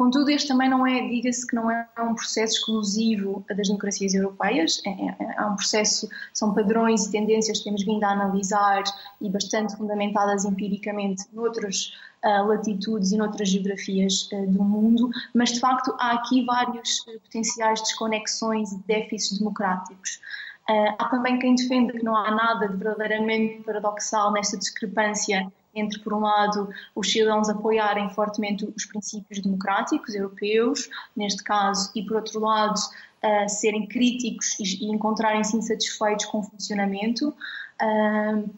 [0.01, 4.81] Contudo, este também não é, diga-se que não é um processo exclusivo das democracias europeias,
[4.87, 8.83] é, é, é um processo, são padrões e tendências que temos vindo a analisar
[9.21, 11.93] e bastante fundamentadas empiricamente noutras
[12.25, 17.21] uh, latitudes e noutras geografias uh, do mundo, mas de facto há aqui vários uh,
[17.21, 20.19] potenciais desconexões e déficits democráticos.
[20.99, 26.13] há também quem defenda que não há nada de verdadeiramente paradoxal nesta discrepância entre, por
[26.13, 32.41] um lado, os cidadãos apoiarem fortemente os princípios democráticos europeus, neste caso, e, por outro
[32.41, 37.35] lado, uh, serem críticos e, e encontrarem-se insatisfeitos com o funcionamento.
[37.81, 38.51] Uh,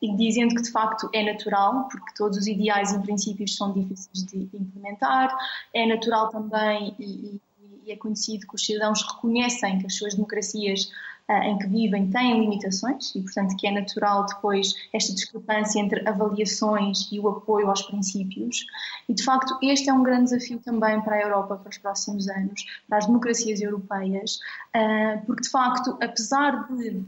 [0.00, 4.24] e dizendo que de facto é natural, porque todos os ideais e princípios são difíceis
[4.26, 5.36] de implementar,
[5.74, 7.40] é natural também e,
[7.84, 10.90] e é conhecido que os cidadãos reconhecem que as suas democracias
[11.30, 17.08] em que vivem têm limitações e, portanto, que é natural depois esta discrepância entre avaliações
[17.12, 18.64] e o apoio aos princípios.
[19.08, 22.28] E, de facto, este é um grande desafio também para a Europa para os próximos
[22.28, 24.38] anos, para as democracias europeias,
[24.74, 27.04] uh, porque, de facto, apesar de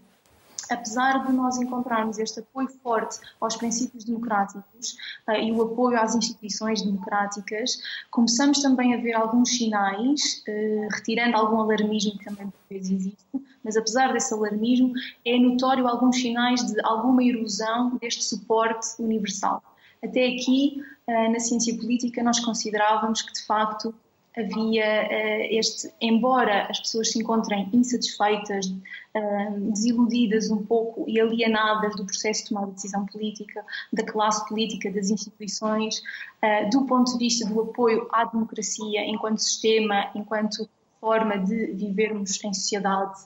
[0.70, 4.96] apesar de nós encontrarmos este apoio forte aos princípios democráticos
[5.28, 7.78] uh, e o apoio às instituições democráticas,
[8.10, 13.26] começamos também a ver alguns sinais, uh, retirando algum alarmismo que também por vezes existe,
[13.64, 14.92] mas apesar desse alarmismo,
[15.26, 19.62] é notório alguns sinais de alguma erosão deste suporte universal.
[20.02, 23.94] Até aqui, uh, na ciência política, nós considerávamos que de facto
[24.36, 31.96] havia uh, este, embora as pessoas se encontrem insatisfeitas, uh, desiludidas um pouco e alienadas
[31.96, 37.12] do processo de tomar de decisão política, da classe política, das instituições, uh, do ponto
[37.12, 40.68] de vista do apoio à democracia enquanto sistema, enquanto
[41.00, 43.18] forma de vivermos em sociedade,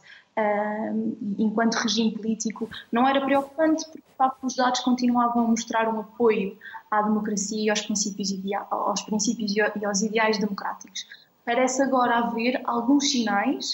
[1.39, 6.01] enquanto regime político, não era preocupante, porque de facto os dados continuavam a mostrar um
[6.01, 6.57] apoio
[6.91, 8.31] à democracia e aos princípios,
[8.71, 11.07] aos princípios e aos ideais democráticos.
[11.45, 13.71] Parece agora haver alguns sinais,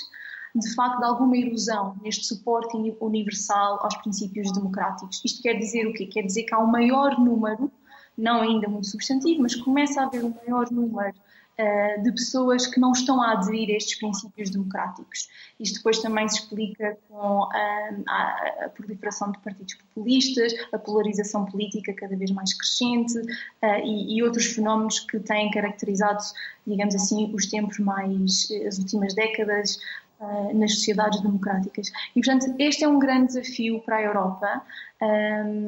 [0.54, 5.22] de facto, de alguma erosão neste suporte universal aos princípios democráticos.
[5.24, 6.06] Isto quer dizer o quê?
[6.06, 7.70] Quer dizer que há um maior número,
[8.18, 11.14] não ainda muito substantivo, mas começa a haver um maior número
[11.60, 15.28] eh, de pessoas que não estão a aderir a estes princípios democráticos.
[15.58, 21.44] Isto depois também se explica com a, a, a proliferação de partidos populistas, a polarização
[21.44, 26.22] política cada vez mais crescente uh, e, e, outros fenómenos que têm caracterizado,
[26.66, 29.78] digamos assim, os tempos mais, as últimas décadas
[30.18, 31.92] uh, nas sociedades democráticas.
[32.16, 34.62] E, portanto, este é um grande desafio para a Europa,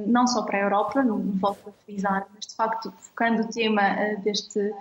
[0.06, 3.82] não só para a Europa, não volto a frisar, mas de facto, focando o tema
[4.22, 4.74] deste eh,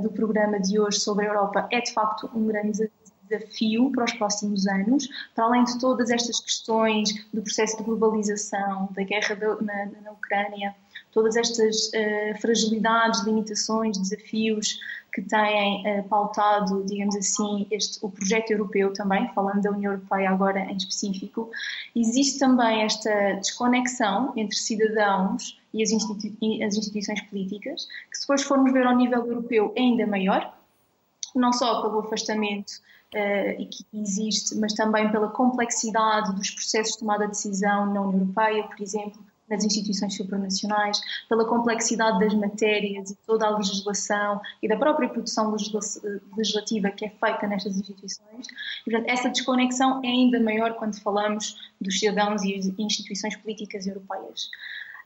[0.00, 2.90] do programa de hoje sobre a Europa é de facto um grande
[3.28, 8.88] desafio para os próximos anos, para além de todas estas questões do processo de globalização,
[8.92, 10.74] da guerra na, na Ucrânia,
[11.12, 14.78] todas estas uh, fragilidades, limitações, desafios
[15.12, 20.30] que têm uh, pautado, digamos assim, este, o projeto europeu também, falando da União Europeia
[20.30, 21.50] agora em específico,
[21.94, 28.42] existe também esta desconexão entre cidadãos e as, institui as instituições políticas, que se depois
[28.42, 30.56] formos ver ao nível europeu é ainda maior,
[31.34, 32.72] não só pelo afastamento
[33.14, 38.20] uh, que existe, mas também pela complexidade dos processos de tomada de decisão na União
[38.20, 39.22] Europeia, por exemplo,
[39.52, 45.54] nas instituições supranacionais, pela complexidade das matérias e toda a legislação e da própria produção
[46.36, 48.46] legislativa que é feita nestas instituições.
[48.86, 54.48] E, portanto, essa desconexão é ainda maior quando falamos dos cidadãos e instituições políticas europeias.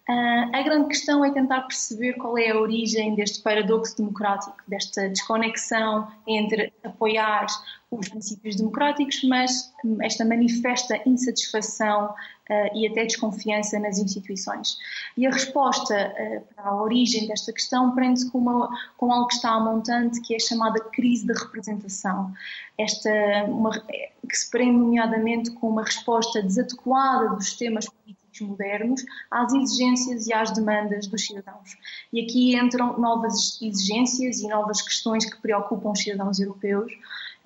[0.09, 5.09] Uh, a grande questão é tentar perceber qual é a origem deste paradoxo democrático, desta
[5.09, 7.47] desconexão entre apoiar
[7.91, 12.15] os princípios democráticos, mas esta manifesta insatisfação
[12.51, 14.79] uh, e até desconfiança nas instituições.
[15.17, 19.51] E a resposta uh, para a origem desta questão prende-se com, com, algo que está
[19.51, 22.33] a montante, que é a chamada crise de representação.
[22.79, 23.11] Esta,
[23.49, 30.27] uma, que se prende nomeadamente com uma resposta desadequada dos sistemas políticos modernos às exigências
[30.27, 31.77] e às demandas dos cidadãos.
[32.13, 36.93] E aqui entram novas exigências e novas questões que preocupam os cidadãos europeus.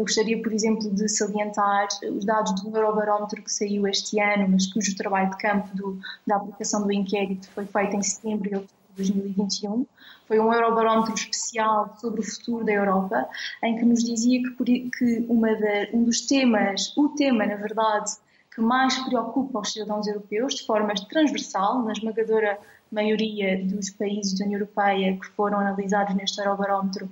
[0.01, 4.73] Eu gostaria, por exemplo, de salientar os dados do Eurobarómetro que saiu este ano, mas
[4.73, 8.75] cujo trabalho de campo do, da aplicação do inquérito foi feito em setembro e outubro
[8.97, 9.87] de 2021.
[10.27, 13.29] Foi um Eurobarómetro especial sobre o futuro da Europa,
[13.63, 18.13] em que nos dizia que, que um dos temas, o tema, na verdade,
[18.55, 22.59] que mais preocupa os cidadãos europeus de forma transversal, na esmagadora
[22.91, 27.07] maioria dos países da União Europeia que foram analisados neste Eurobarómetro,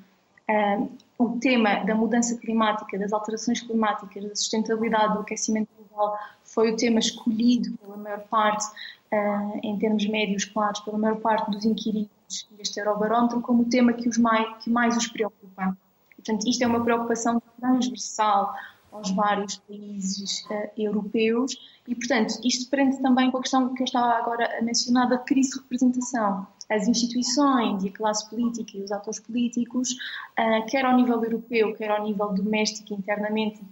[0.48, 6.72] um, o tema da mudança climática, das alterações climáticas, da sustentabilidade do aquecimento global foi
[6.72, 8.64] o tema escolhido pela maior parte,
[9.12, 12.08] uh, em termos médios claros, pela maior parte dos inquiridos
[12.56, 15.76] deste Eurobarómetro como o tema que, os mais, que mais os preocupa.
[16.14, 18.54] Portanto, isto é uma preocupação transversal
[18.92, 23.86] aos vários países uh, europeus e, portanto, isto prende também com a questão que eu
[23.86, 26.46] estava agora a mencionar da crise de representação.
[26.70, 31.74] As instituições e a classe política e os atores políticos, uh, quer ao nível europeu,
[31.74, 33.62] quer ao nível doméstico internamente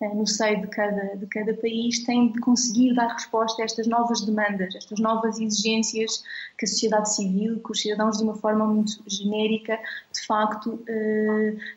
[0.00, 3.86] uh, no seio de cada, de cada país, têm de conseguir dar resposta a estas
[3.86, 6.22] novas demandas, estas novas exigências
[6.58, 9.78] que a sociedade civil, que os cidadãos, de uma forma muito genérica,
[10.12, 10.82] de facto,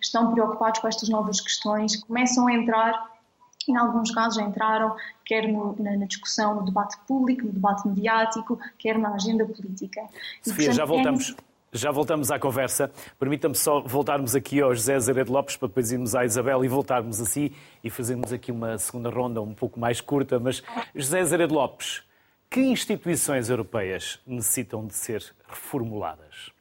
[0.02, 3.19] estão preocupados com estas novas questões, começam a entrar
[3.68, 4.96] em alguns casos já entraram
[5.26, 10.02] quer no, na, na, discussão, no debate público, no debate mediático, quer na agenda política.
[10.44, 11.36] E, Sofia, portanto, já voltamos.
[11.38, 11.50] É...
[11.72, 12.92] Já voltamos à conversa.
[13.20, 17.22] Permita-me só voltarmos aqui ao José Zaredo Lopes para depois irmos à Isabel e voltarmos
[17.22, 17.52] assim
[17.84, 20.40] e fazermos aqui uma segunda ronda um pouco mais curta.
[20.40, 20.64] Mas,
[20.96, 22.02] José Zaredo Lopes,
[22.50, 26.52] que instituições europeias necessitam de ser reformuladas?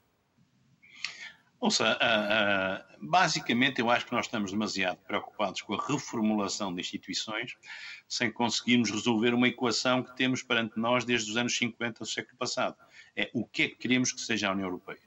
[1.60, 6.80] Ouça, uh, uh, basicamente eu acho que nós estamos demasiado preocupados com a reformulação de
[6.80, 7.56] instituições
[8.08, 12.36] sem conseguirmos resolver uma equação que temos perante nós desde os anos 50 do século
[12.38, 12.76] passado.
[13.16, 15.00] É o que é que queremos que seja a União Europeia.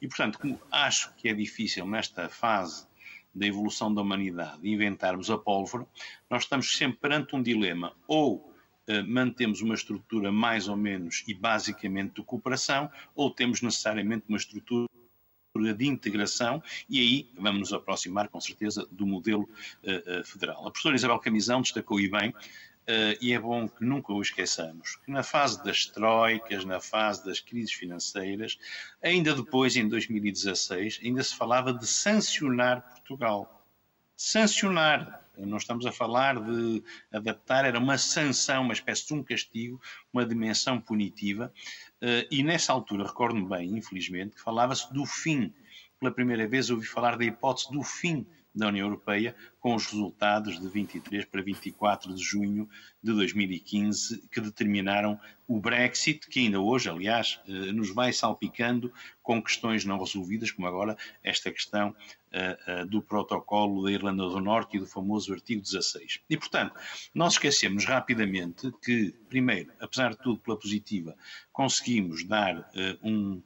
[0.00, 2.86] E, portanto, como acho que é difícil nesta fase
[3.34, 5.86] da evolução da humanidade inventarmos a pólvora,
[6.30, 7.92] nós estamos sempre perante um dilema.
[8.06, 14.24] Ou uh, mantemos uma estrutura mais ou menos e basicamente de cooperação, ou temos necessariamente
[14.26, 14.88] uma estrutura
[15.62, 19.48] de integração e aí vamos nos aproximar com certeza do modelo
[19.84, 20.66] uh, uh, federal.
[20.66, 22.34] A professora Isabel Camisão destacou e bem
[22.88, 27.22] Uh, e é bom que nunca o esqueçamos, que na fase das troicas, na fase
[27.22, 28.58] das crises financeiras,
[29.02, 33.62] ainda depois, em 2016, ainda se falava de sancionar Portugal.
[34.16, 35.22] Sancionar.
[35.36, 39.78] Não estamos a falar de adaptar, era uma sanção, uma espécie de um castigo,
[40.10, 41.52] uma dimensão punitiva.
[42.02, 45.52] Uh, e nessa altura, recordo-me bem, infelizmente, que falava-se do fim.
[45.98, 48.24] Pela primeira vez ouvi falar da hipótese do fim
[48.58, 52.68] da União Europeia, com os resultados de 23 para 24 de junho
[53.02, 58.92] de 2015, que determinaram o Brexit, que ainda hoje, aliás, eh, nos vai salpicando
[59.22, 64.40] com questões não resolvidas, como agora esta questão uh, uh, do protocolo da Irlanda do
[64.40, 66.20] Norte e do famoso artigo 16.
[66.28, 66.74] E, portanto,
[67.14, 71.14] nós esquecemos rapidamente que, primeiro, apesar de tudo pela positiva,
[71.52, 72.70] conseguimos dar
[73.02, 73.42] um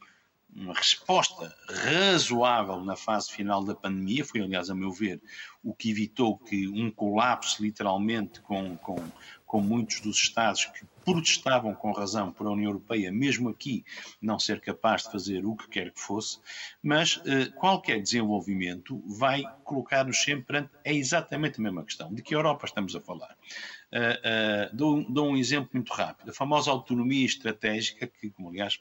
[0.54, 5.20] uma resposta razoável na fase final da pandemia, foi aliás, a meu ver,
[5.62, 8.96] o que evitou que um colapso, literalmente, com, com,
[9.46, 13.84] com muitos dos Estados que protestavam com razão por a União Europeia, mesmo aqui,
[14.20, 16.38] não ser capaz de fazer o que quer que fosse,
[16.82, 22.12] mas eh, qualquer desenvolvimento vai colocar-nos sempre perante é exatamente a mesma questão.
[22.12, 23.36] De que Europa estamos a falar?
[23.92, 26.30] Uh, uh, dou, dou um exemplo muito rápido.
[26.30, 28.78] A famosa autonomia estratégica, que, como aliás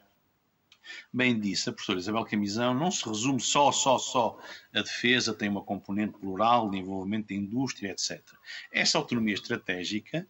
[1.13, 4.39] bem disse a professora Isabel Camisão, não se resume só, só, só
[4.73, 8.21] a defesa, tem uma componente plural de envolvimento da indústria, etc.
[8.71, 10.27] Essa autonomia estratégica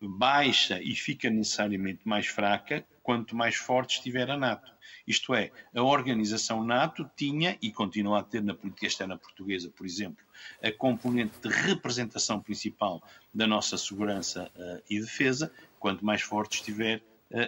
[0.00, 4.72] baixa e fica necessariamente mais fraca quanto mais forte estiver a NATO.
[5.06, 9.86] Isto é, a organização NATO tinha e continua a ter na política externa portuguesa, por
[9.86, 10.24] exemplo,
[10.62, 13.02] a componente de representação principal
[13.32, 17.02] da nossa segurança uh, e defesa, quanto mais forte estiver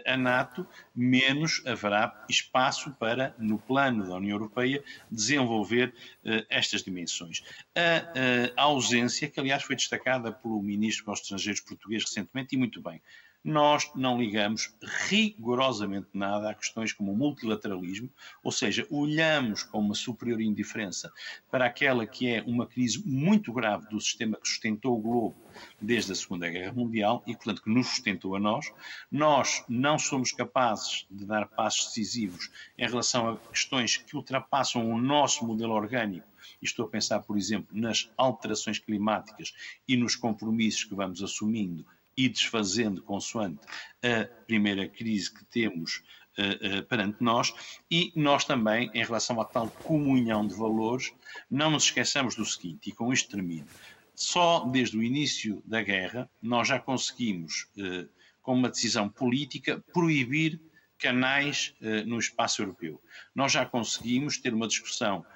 [0.04, 7.42] a NATO, menos haverá espaço para, no plano da União Europeia, desenvolver uh, estas dimensões.
[7.74, 12.80] A, a, ausência, que aliás foi destacada pelo Ministro dos Estrangeiros português recentemente, e muito
[12.80, 13.00] bem,
[13.46, 14.74] nós não ligamos
[15.08, 18.10] rigorosamente nada a questões como o multilateralismo,
[18.42, 21.12] ou seja, olhamos com uma superior indiferença
[21.48, 25.36] para aquela que é uma crise muito grave do sistema que sustentou o globo
[25.80, 28.72] desde a Segunda Guerra Mundial e, portanto, que nos sustentou a nós.
[29.12, 35.00] Nós não somos capazes de dar passos decisivos em relação a questões que ultrapassam o
[35.00, 36.26] nosso modelo orgânico
[36.62, 39.52] estou a pensar, por exemplo, nas alterações climáticas
[39.86, 41.84] e nos compromissos que vamos assumindo
[42.16, 43.60] e desfazendo consoante
[44.02, 46.02] a primeira crise que temos
[46.38, 47.52] uh, uh, perante nós,
[47.90, 51.12] e nós também, em relação à tal comunhão de valores,
[51.50, 53.66] não nos esqueçamos do seguinte, e com isto termino.
[54.14, 58.08] Só desde o início da guerra nós já conseguimos, uh,
[58.40, 60.60] com uma decisão política, proibir
[60.98, 61.74] canais
[62.06, 63.02] no espaço europeu.
[63.34, 65.26] Nós já conseguimos ter uma discussão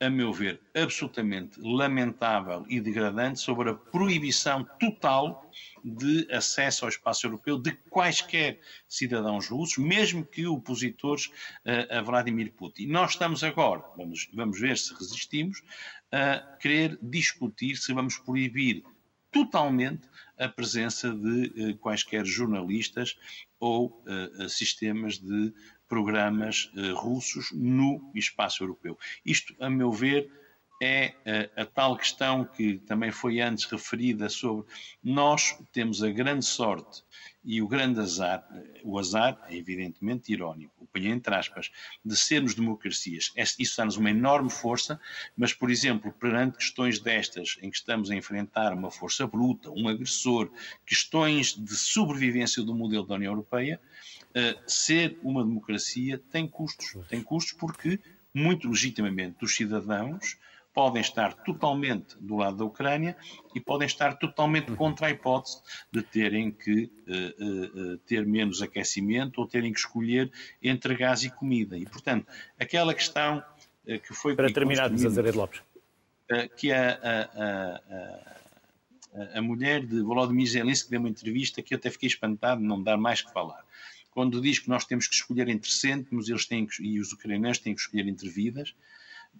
[0.00, 5.50] a meu ver, absolutamente lamentável e degradante sobre a proibição total
[5.84, 12.50] de acesso ao espaço europeu de quaisquer cidadãos russos, mesmo que opositores uh, a Vladimir
[12.52, 12.86] Putin.
[12.86, 15.62] Nós estamos agora, vamos, vamos ver se resistimos,
[16.10, 18.82] a querer discutir se vamos proibir
[19.30, 23.18] totalmente a presença de uh, quaisquer jornalistas
[23.58, 25.52] ou uh, sistemas de
[25.90, 28.96] programas uh, russos no espaço europeu.
[29.26, 30.30] Isto, a meu ver,
[30.80, 31.12] é
[31.56, 34.64] a, a, tal questão que também foi antes referida sobre
[35.04, 37.02] nós temos a grande sorte
[37.44, 38.46] e o grande azar,
[38.82, 41.70] o azar é evidentemente irónico, o ponho entre aspas,
[42.04, 43.32] de sermos democracias.
[43.58, 45.00] Isso dá-nos uma enorme força,
[45.36, 49.88] mas, por exemplo, perante questões destas, em que estamos a enfrentar uma força bruta, um
[49.88, 50.50] agressor,
[50.86, 53.80] questões de sobrevivência do modelo da União Europeia,
[54.30, 56.96] uh, ser uma democracia tem custos.
[57.08, 57.98] Tem custos porque,
[58.34, 60.36] muito legitimamente, os cidadãos
[60.72, 63.16] podem estar totalmente do lado da Ucrânia
[63.54, 65.60] e podem estar totalmente contra a hipótese
[65.90, 70.30] de terem que uh, uh, ter menos aquecimento ou terem que escolher
[70.62, 71.76] entre gás e comida.
[71.76, 72.26] E, portanto,
[72.58, 74.36] aquela questão uh, que foi...
[74.36, 75.60] Para terminar, Azeredo Lopes.
[76.56, 77.80] que a, a,
[79.34, 82.66] a, a, mulher de Volodymyr Zelensky deu uma entrevista que eu até fiquei espantado de
[82.66, 83.64] não dar mais que falar.
[84.20, 87.56] Quando diz que nós temos que escolher entre cêntimos eles têm que, e os ucranianos
[87.56, 88.74] têm que escolher entre vidas,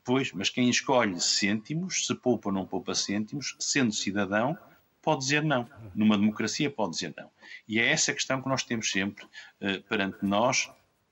[0.03, 4.57] Pois, mas quem escolhe cêntimos, se poupa ou não poupa cêntimos, sendo cidadão,
[5.03, 5.69] pode dizer não.
[5.95, 7.29] Numa democracia pode dizer não.
[7.69, 10.71] E é essa questão que nós temos sempre uh, perante nós,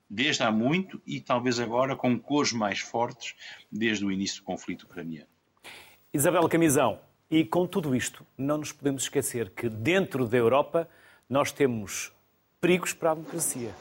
[0.09, 3.35] desde há muito e talvez agora com cores mais fortes
[3.71, 5.29] desde o início do conflito ucraniano.
[6.11, 6.99] Isabel Camisão,
[7.29, 10.89] e com tudo isto, não nos podemos esquecer que dentro da Europa
[11.29, 12.11] nós temos
[12.59, 13.71] perigos para a democracia.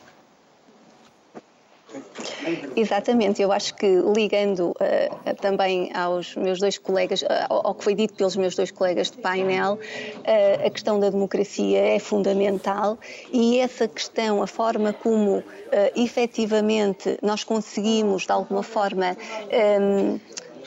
[2.77, 7.95] Exatamente, eu acho que ligando uh, também aos meus dois colegas, uh, ao que foi
[7.95, 12.99] dito pelos meus dois colegas de painel, uh, a questão da democracia é fundamental
[13.33, 15.45] e essa questão, a forma como uh,
[15.97, 19.17] efetivamente nós conseguimos, de alguma forma,
[19.81, 20.21] um,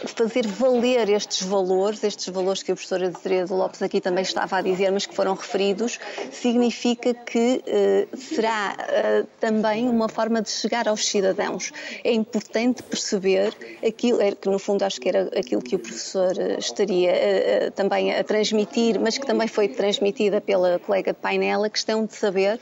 [0.07, 4.61] fazer valer estes valores, estes valores que a professora Azeredo Lopes aqui também estava a
[4.61, 5.99] dizer, mas que foram referidos,
[6.31, 11.71] significa que eh, será eh, também uma forma de chegar aos cidadãos.
[12.03, 16.37] É importante perceber aquilo, é, que no fundo acho que era aquilo que o professor
[16.37, 22.05] eh, estaria também a transmitir, mas que também foi transmitida pela colega painel, a questão
[22.05, 22.59] de saber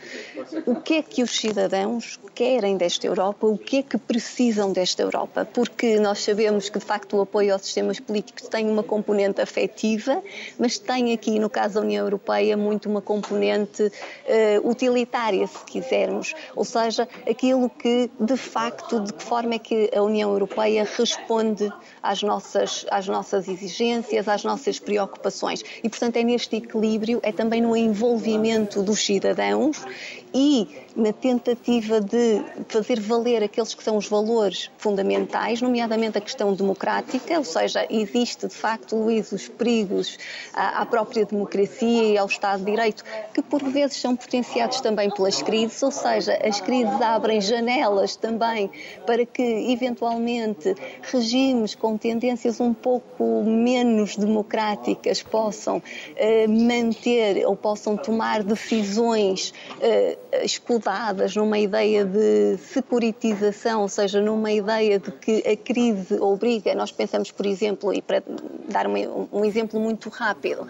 [0.66, 5.02] o que é que os cidadãos querem desta Europa, o que é que precisam desta
[5.02, 9.40] Europa, porque nós sabemos que de facto o apoio aos sistemas políticos tem uma componente
[9.40, 10.22] afetiva,
[10.58, 16.34] mas tem aqui, no caso da União Europeia, muito uma componente uh, utilitária, se quisermos.
[16.56, 21.72] Ou seja, aquilo que, de facto, de que forma é que a União Europeia responde
[22.02, 25.64] às nossas, às nossas exigências, às nossas preocupações.
[25.84, 29.86] E, portanto, é neste equilíbrio, é também no envolvimento dos cidadãos
[30.34, 36.54] e na tentativa de fazer valer aqueles que são os valores fundamentais, nomeadamente a questão
[36.54, 40.18] democrática, ou seja, existe de facto, Luís, os perigos
[40.54, 43.04] à, própria democracia e ao Estado de Direito,
[43.34, 48.70] que por vezes são potenciados também pelas crises, ou seja, as crises abrem janelas também
[49.06, 55.82] para que, eventualmente, regimes com tendências um pouco menos democráticas possam
[56.16, 64.52] eh, manter ou possam tomar decisões eh, escudadas numa ideia de securitização, ou seja, numa
[64.52, 68.24] ideia de que a crise obriga, nós pensamos, por exemplo, e para
[68.68, 70.68] dar um, um exemplo muito rápido,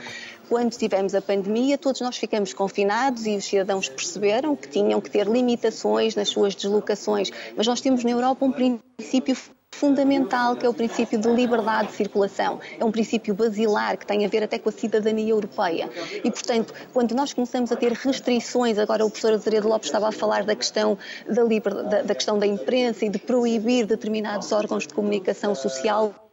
[0.47, 5.09] quando tivemos a pandemia, todos nós ficamos confinados e os cidadãos perceberam que tinham que
[5.09, 7.29] ter limitações nas suas deslocações.
[7.55, 9.35] Mas nós temos na Europa um princípio
[9.79, 12.59] fundamental, que é o princípio de liberdade de circulação.
[12.77, 15.89] É um princípio basilar que tem a ver até com a cidadania europeia.
[16.21, 20.11] E, portanto, quando nós começamos a ter restrições, agora o professor Azeredo Lopes estava a
[20.11, 24.93] falar da questão da, da, da questão da imprensa e de proibir determinados órgãos de
[24.93, 26.28] comunicação social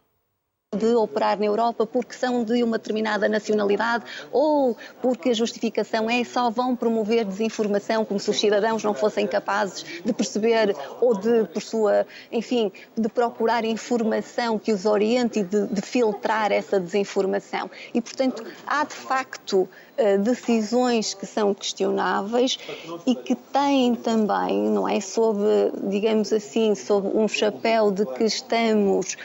[0.77, 6.22] de operar na Europa porque são de uma determinada nacionalidade ou porque a justificação é
[6.24, 11.45] só vão promover desinformação como se os cidadãos não fossem capazes de perceber ou de,
[11.45, 17.70] por sua, enfim, de procurar informação que os oriente e de, de filtrar essa desinformação.
[17.93, 22.59] E, portanto, há de facto eh, decisões que são questionáveis
[23.07, 25.41] e que têm também, não é, sob,
[25.85, 29.16] digamos assim, sob um chapéu de que estamos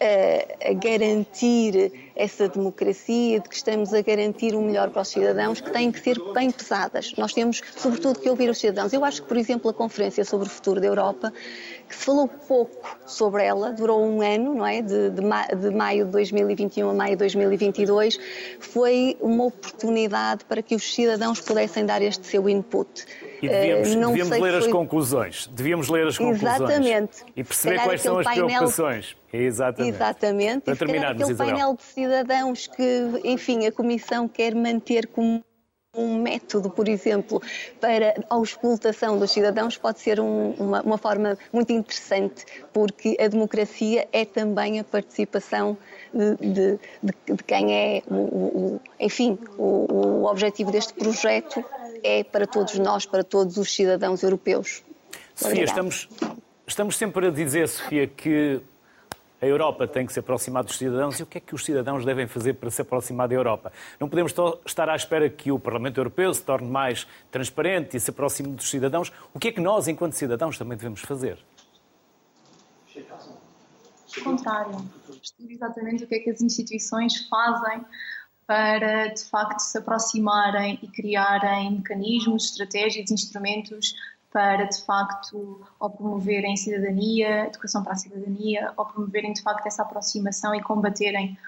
[0.00, 5.60] a, a, garantir essa democracia, de que estamos a garantir o melhor para os cidadãos,
[5.60, 7.12] que têm que ser bem pesadas.
[7.16, 8.92] Nós temos, sobretudo, que ouvir os cidadãos.
[8.92, 11.32] Eu acho que, por exemplo, a Conferência sobre o Futuro da Europa,
[11.88, 14.82] que se falou pouco sobre ela, durou um ano, não é?
[14.82, 18.18] De, de, ma de maio de 2021 a maio de 2022,
[18.60, 23.06] foi uma oportunidade para que os cidadãos pudessem dar este seu input.
[23.40, 24.58] E devíamos, uh, devíamos ler foi...
[24.58, 25.46] as conclusões.
[25.52, 26.54] Devíamos ler as conclusões.
[26.54, 27.24] Exatamente.
[27.36, 28.46] E perceber quais são as painel...
[28.46, 29.16] preocupações.
[29.32, 29.94] Exatamente.
[29.94, 30.60] Exatamente.
[30.64, 31.54] Para terminarmos, aquele Isabel.
[31.54, 35.44] painel de cidadãos que, enfim, a Comissão quer manter como
[35.96, 37.42] um método, por exemplo,
[37.80, 43.26] para a auscultação dos cidadãos pode ser um, uma, uma, forma muito interessante, porque a
[43.26, 45.78] democracia é também a participação
[46.12, 51.64] de, de, de, quem é, o, o, enfim, o, o objetivo deste projeto
[52.02, 54.84] é para todos nós, para todos os cidadãos europeus.
[55.34, 56.08] Sofia, estamos,
[56.66, 58.60] estamos sempre a dizer, Sofia, que
[59.40, 62.04] a Europa tem que se aproximar dos cidadãos e o que é que os cidadãos
[62.04, 63.72] devem fazer para se aproximar da Europa?
[64.00, 64.34] Não podemos
[64.66, 68.68] estar à espera que o Parlamento Europeu se torne mais transparente e se aproxime dos
[68.68, 69.12] cidadãos.
[69.32, 71.38] O que é que nós, enquanto cidadãos, também devemos fazer?
[74.24, 74.76] Contrário.
[75.48, 77.84] Exatamente o que é que as instituições fazem
[78.46, 83.94] para, de facto, se aproximarem e criarem mecanismos, estratégias, instrumentos
[84.32, 89.82] para, de facto, ou promoverem cidadania, educação para a cidadania, ou promoverem, de facto, essa
[89.82, 91.38] aproximação e combaterem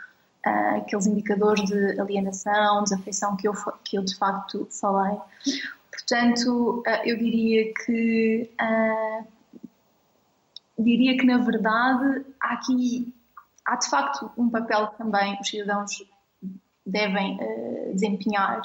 [0.47, 3.53] uh, aqueles indicadores de alienação, desafeição que eu,
[3.85, 5.19] que eu, de facto, falei.
[5.91, 9.27] Portanto, uh, eu diria que, uh,
[10.79, 13.15] diria que, na verdade, há aqui,
[13.67, 16.03] há, de facto, um papel que também os cidadãos
[16.87, 17.39] devem
[17.93, 18.63] desempenhar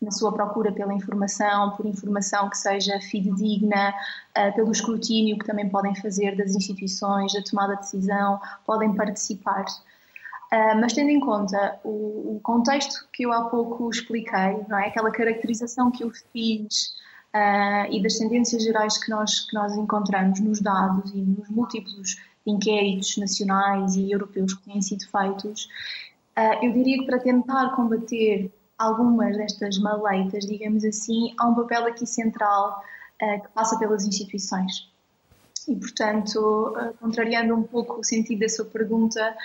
[0.00, 3.94] na sua procura pela informação, por informação que seja fidedigna,
[4.36, 9.64] uh, pelo escrutínio que também podem fazer das instituições, da tomada de decisão, podem participar.
[10.52, 14.88] Uh, mas tendo em conta o, contexto que eu há pouco expliquei, não é?
[14.88, 16.94] aquela caracterização que eu fiz
[17.34, 22.16] uh, e das tendências gerais que nós, que nós encontramos nos dados e nos múltiplos
[22.46, 25.68] inquéritos nacionais e europeus que têm sido feitos,
[26.62, 32.06] eu diria que para tentar combater algumas destas maleitas, digamos assim, há um papel aqui
[32.06, 32.82] central
[33.22, 34.90] uh, que passa pelas instituições.
[35.68, 39.36] E, portanto, uh, contrariando um pouco o sentido da sua pergunta,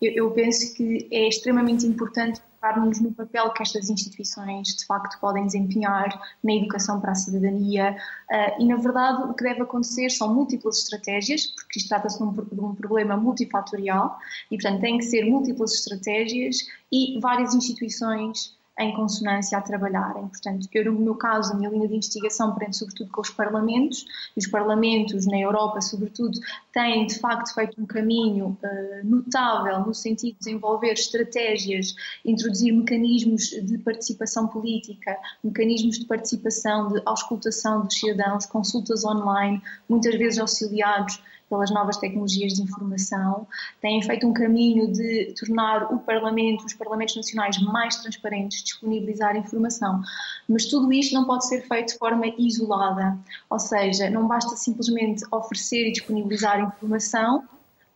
[0.00, 5.18] eu, eu penso que é extremamente importante focarmos no papel que estas instituições de facto
[5.18, 6.08] podem desempenhar
[6.44, 7.96] na educação para a cidadania
[8.30, 12.24] uh, e na verdade o que deve acontecer são múltiplas estratégias, porque isto trata-se de,
[12.24, 14.18] um, de um problema multifatorial
[14.50, 20.26] e portanto tem que ser múltiplas estratégias e várias instituições em consonância a trabalharem.
[20.26, 24.06] Portanto, eu, no meu caso, a minha linha de investigação prende sobretudo com os parlamentos,
[24.36, 26.38] e os parlamentos na Europa, sobretudo,
[26.72, 33.50] têm de facto feito um caminho uh, notável no sentido de desenvolver estratégias, introduzir mecanismos
[33.50, 41.22] de participação política, mecanismos de participação, de auscultação dos cidadãos, consultas online, muitas vezes auxiliados
[41.50, 43.46] pelas novas tecnologias de informação,
[43.80, 50.00] têm feito um caminho de tornar o Parlamento, os Parlamentos Nacionais mais transparentes, disponibilizar informação.
[50.48, 53.18] Mas tudo isto não pode ser feito de forma isolada,
[53.50, 57.44] ou seja, não basta simplesmente oferecer e disponibilizar informação,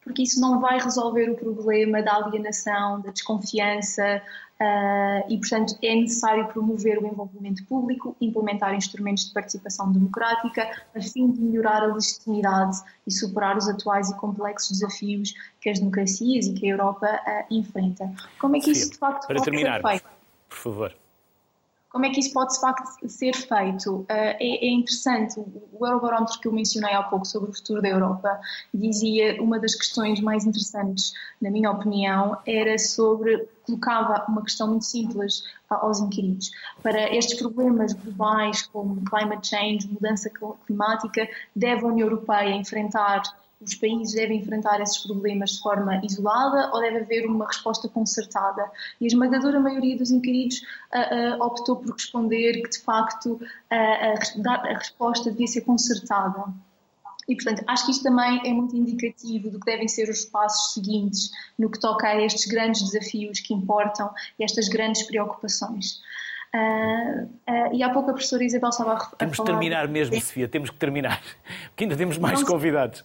[0.04, 4.22] porque isso não vai resolver o problema da alienação, da desconfiança,
[4.54, 11.00] Uh, e, portanto, é necessário promover o envolvimento público, implementar instrumentos de participação democrática, a
[11.02, 16.46] fim de melhorar a legitimidade e superar os atuais e complexos desafios que as democracias
[16.46, 18.10] e que a Europa uh, enfrenta.
[18.38, 20.08] Como é que isso, de facto, para pode terminar, ser feito?
[20.48, 20.96] Por favor.
[21.94, 23.98] Como é que isso pode de facto ser feito?
[24.00, 27.88] Uh, é, é, interessante, o Eurobarómetro que eu mencionei há pouco sobre o futuro da
[27.88, 28.40] Europa
[28.74, 34.84] dizia uma das questões mais interessantes, na minha opinião, era sobre, colocava uma questão muito
[34.84, 36.50] simples aos inquiridos.
[36.82, 40.28] Para estes problemas globais como climate change, mudança
[40.66, 43.22] climática, deve a União Europeia enfrentar
[43.60, 48.70] os países devem enfrentar esses problemas de forma isolada ou deve haver uma resposta concertada?
[49.00, 53.40] E a esmagadora maioria dos inquiridos uh, uh, optou por responder que, de facto, uh,
[53.70, 56.44] a resposta devia ser concertada.
[57.28, 60.74] E, portanto, acho que isto também é muito indicativo do que devem ser os passos
[60.74, 66.02] seguintes no que toca a estes grandes desafios que importam e estas grandes preocupações.
[66.54, 70.14] Uh, uh, e há pouco a professora Isabel estava a, a Temos de terminar mesmo,
[70.20, 71.20] Sofia, temos que terminar,
[71.70, 73.04] porque ainda temos mais convidados.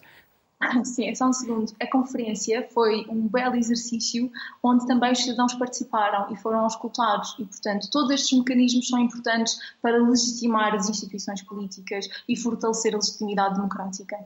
[0.84, 1.72] Sim, é só um segundo.
[1.80, 4.30] A conferência foi um belo exercício
[4.62, 9.58] onde também os cidadãos participaram e foram escutados e, portanto, todos estes mecanismos são importantes
[9.80, 14.16] para legitimar as instituições políticas e fortalecer a legitimidade democrática.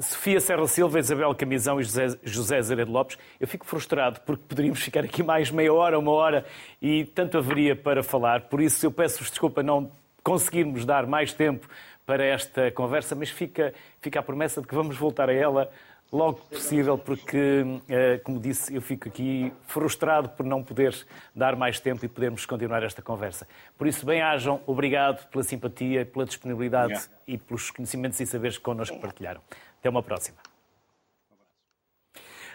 [0.00, 4.80] Sofia Serra Silva, Isabel Camisão e José, José Zaredo Lopes, eu fico frustrado porque poderíamos
[4.80, 6.46] ficar aqui mais meia hora, uma hora
[6.80, 8.48] e tanto haveria para falar.
[8.48, 9.90] Por isso eu peço-vos desculpa não
[10.24, 11.68] conseguirmos dar mais tempo
[12.12, 15.70] para esta conversa, mas fica, fica a promessa de que vamos voltar a ela
[16.12, 20.94] logo que possível, porque, eh, como disse, eu fico aqui frustrado por não poder
[21.34, 23.48] dar mais tempo e podermos continuar esta conversa.
[23.78, 27.10] Por isso, bem-ajam, obrigado pela simpatia, pela disponibilidade obrigado.
[27.26, 29.40] e pelos conhecimentos e saberes que connosco partilharam.
[29.80, 30.36] Até uma próxima.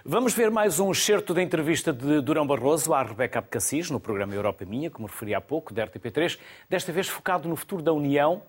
[0.05, 4.36] Vamos ver mais um excerto da entrevista de Durão Barroso à Rebeca Abcacis no programa
[4.36, 6.38] Europa Minha, como referi há pouco, da RTP3,
[6.70, 8.43] desta vez focado no futuro da União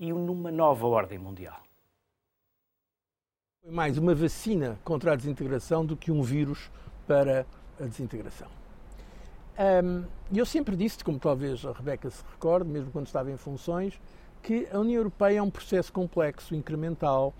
[0.00, 1.62] e numa nova ordem mundial.
[3.62, 6.70] Foi mais uma vacina contra a desintegração do que um vírus
[7.06, 7.46] para
[7.78, 8.48] a desintegração.
[10.32, 14.00] E eu sempre disse, como talvez a Rebeca se recorde, mesmo quando estava em funções,
[14.42, 17.34] que a União Europeia é um processo complexo, incremental,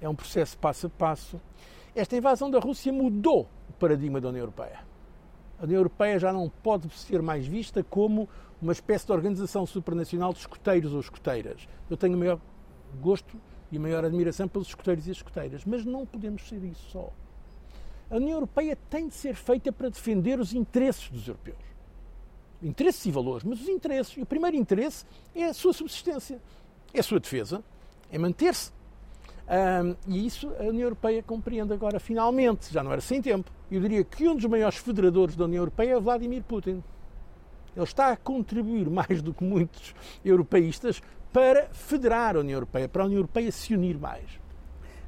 [0.00, 1.40] é um processo passo a passo
[1.94, 4.78] esta invasão da Rússia mudou o paradigma da União Europeia.
[5.58, 8.28] A União Europeia já não pode ser mais vista como
[8.60, 11.68] uma espécie de organização supranacional de escuteiros ou escuteiras.
[11.88, 12.38] Eu tenho o maior
[13.00, 13.36] gosto
[13.70, 17.12] e a maior admiração pelos escuteiros e escuteiras, mas não podemos ser isso só.
[18.10, 21.58] A União Europeia tem de ser feita para defender os interesses dos europeus.
[22.62, 24.16] Interesses e valores, mas os interesses.
[24.16, 26.40] E o primeiro interesse é a sua subsistência,
[26.92, 27.62] é a sua defesa,
[28.10, 28.72] é manter-se
[29.50, 33.50] um, e isso a União Europeia compreende agora, finalmente, já não era sem tempo.
[33.68, 36.84] Eu diria que um dos maiores federadores da União Europeia é Vladimir Putin.
[37.76, 39.94] Ele está a contribuir mais do que muitos
[40.24, 41.02] europeístas
[41.32, 44.40] para federar a União Europeia, para a União Europeia se unir mais.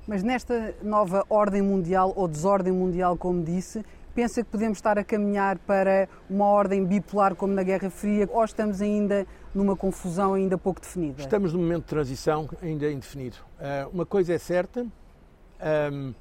[0.07, 3.85] Mas nesta nova ordem mundial, ou desordem mundial, como disse,
[4.15, 8.45] pensa que podemos estar a caminhar para uma ordem bipolar como na Guerra Fria, ou
[8.45, 11.21] estamos ainda numa confusão ainda pouco definida?
[11.21, 13.37] Estamos num momento de transição ainda indefinido.
[13.59, 16.15] Uh, uma coisa é certa, um,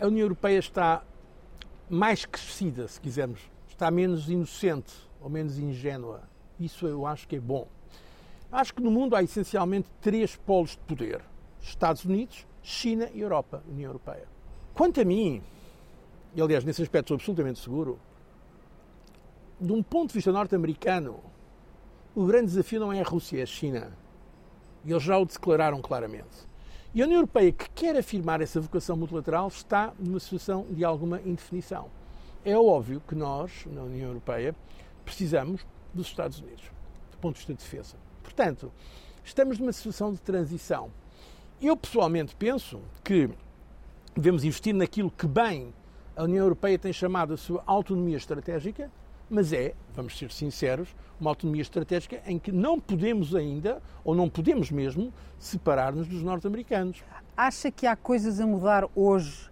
[0.00, 1.02] a União Europeia está
[1.88, 3.49] mais crescida, se quisermos,
[3.80, 6.28] está menos inocente ou menos ingênua.
[6.58, 7.66] Isso eu acho que é bom.
[8.52, 11.22] Acho que no mundo há essencialmente três polos de poder:
[11.62, 14.28] Estados Unidos, China e Europa, União Europeia.
[14.74, 15.42] Quanto a mim,
[16.34, 17.98] e aliás nesse aspecto sou absolutamente seguro,
[19.58, 21.18] de um ponto de vista norte-americano,
[22.14, 23.96] o grande desafio não é a Rússia, é a China.
[24.84, 26.50] E eles já o declararam claramente.
[26.94, 31.18] E a União Europeia, que quer afirmar essa vocação multilateral, está numa situação de alguma
[31.22, 31.88] indefinição.
[32.42, 34.54] É óbvio que nós, na União Europeia,
[35.04, 36.64] precisamos dos Estados Unidos,
[37.10, 37.96] do ponto de vista de defesa.
[38.22, 38.72] Portanto,
[39.22, 40.90] estamos numa situação de transição.
[41.60, 43.28] Eu, pessoalmente, penso que
[44.14, 45.74] devemos investir naquilo que bem
[46.16, 48.90] a União Europeia tem chamado a sua autonomia estratégica,
[49.28, 54.30] mas é, vamos ser sinceros, uma autonomia estratégica em que não podemos ainda, ou não
[54.30, 57.04] podemos mesmo, separar-nos dos norte-americanos.
[57.36, 59.49] Acha que há coisas a mudar hoje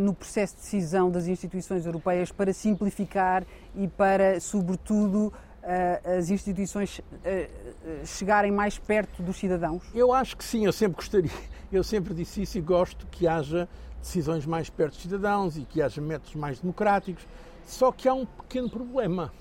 [0.00, 3.44] no processo de decisão das instituições europeias para simplificar
[3.74, 5.32] e para, sobretudo,
[5.64, 9.82] uh, as instituições uh, chegarem mais perto dos cidadãos?
[9.92, 11.30] Eu acho que sim, eu sempre gostaria,
[11.72, 13.68] eu sempre disse isso e gosto que haja
[14.00, 17.26] decisões mais perto dos cidadãos e que haja métodos mais democráticos
[17.66, 19.32] só que há um pequeno problema.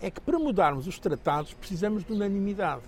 [0.00, 2.82] É que para mudarmos os tratados precisamos de unanimidade.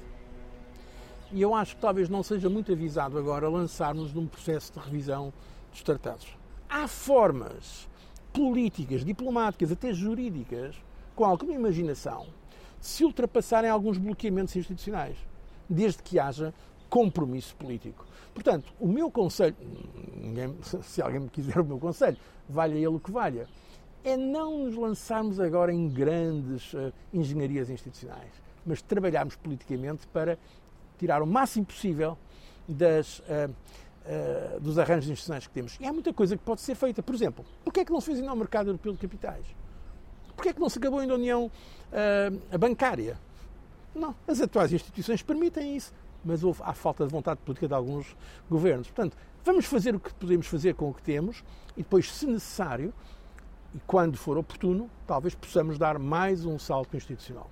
[1.33, 5.33] E eu acho que talvez não seja muito avisado agora lançarmos num processo de revisão
[5.71, 6.40] dos tratados.
[6.71, 7.89] Há formas
[8.33, 10.77] políticas, diplomáticas, até jurídicas,
[11.17, 12.29] com alguma imaginação,
[12.81, 15.17] de se ultrapassarem alguns bloqueamentos institucionais,
[15.69, 16.55] desde que haja
[16.89, 18.07] compromisso político.
[18.33, 19.57] Portanto, o meu conselho,
[20.17, 22.17] ninguém, se alguém me quiser o meu conselho,
[22.49, 23.49] valha ele o que valha,
[24.05, 28.31] é não nos lançarmos agora em grandes uh, engenharias institucionais,
[28.65, 30.39] mas trabalharmos politicamente para
[30.99, 32.17] tirar o máximo possível
[32.69, 33.53] das, uh,
[34.05, 35.77] uh, dos arranjos institucionais que temos.
[35.81, 37.03] E há muita coisa que pode ser feita.
[37.03, 39.47] Por exemplo, porquê é que não se fez ainda ao mercado europeu de capitais?
[40.35, 41.51] Porquê é que não se acabou ainda a união
[42.59, 43.19] bancária?
[43.95, 45.93] Não, as atuais instituições permitem isso,
[46.25, 48.17] mas houve, há falta de vontade política de alguns
[48.49, 48.87] governos.
[48.87, 51.45] Portanto, vamos fazer o que podemos fazer com o que temos
[51.77, 52.95] e depois, se necessário,
[53.75, 57.51] e quando for oportuno, talvez possamos dar mais um salto institucional.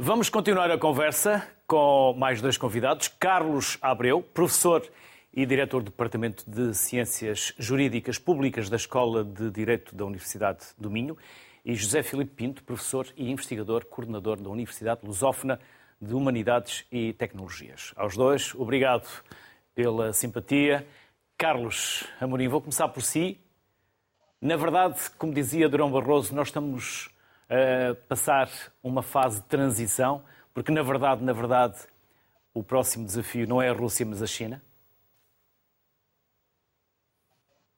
[0.00, 3.08] Vamos continuar a conversa com mais dois convidados.
[3.08, 4.88] Carlos Abreu, professor
[5.34, 10.88] e diretor do Departamento de Ciências Jurídicas Públicas da Escola de Direito da Universidade do
[10.88, 11.18] Minho,
[11.64, 15.58] e José Filipe Pinto, professor e investigador, coordenador da Universidade Lusófona
[16.00, 17.92] de Humanidades e Tecnologias.
[17.96, 19.08] Aos dois, obrigado
[19.74, 20.86] pela simpatia.
[21.36, 23.36] Carlos Amorim, vou começar por si.
[24.40, 27.10] Na verdade, como dizia Durão Barroso, nós estamos
[27.48, 28.50] a passar
[28.82, 30.22] uma fase de transição,
[30.52, 31.78] porque na verdade, na verdade,
[32.52, 34.62] o próximo desafio não é a Rússia, mas a China?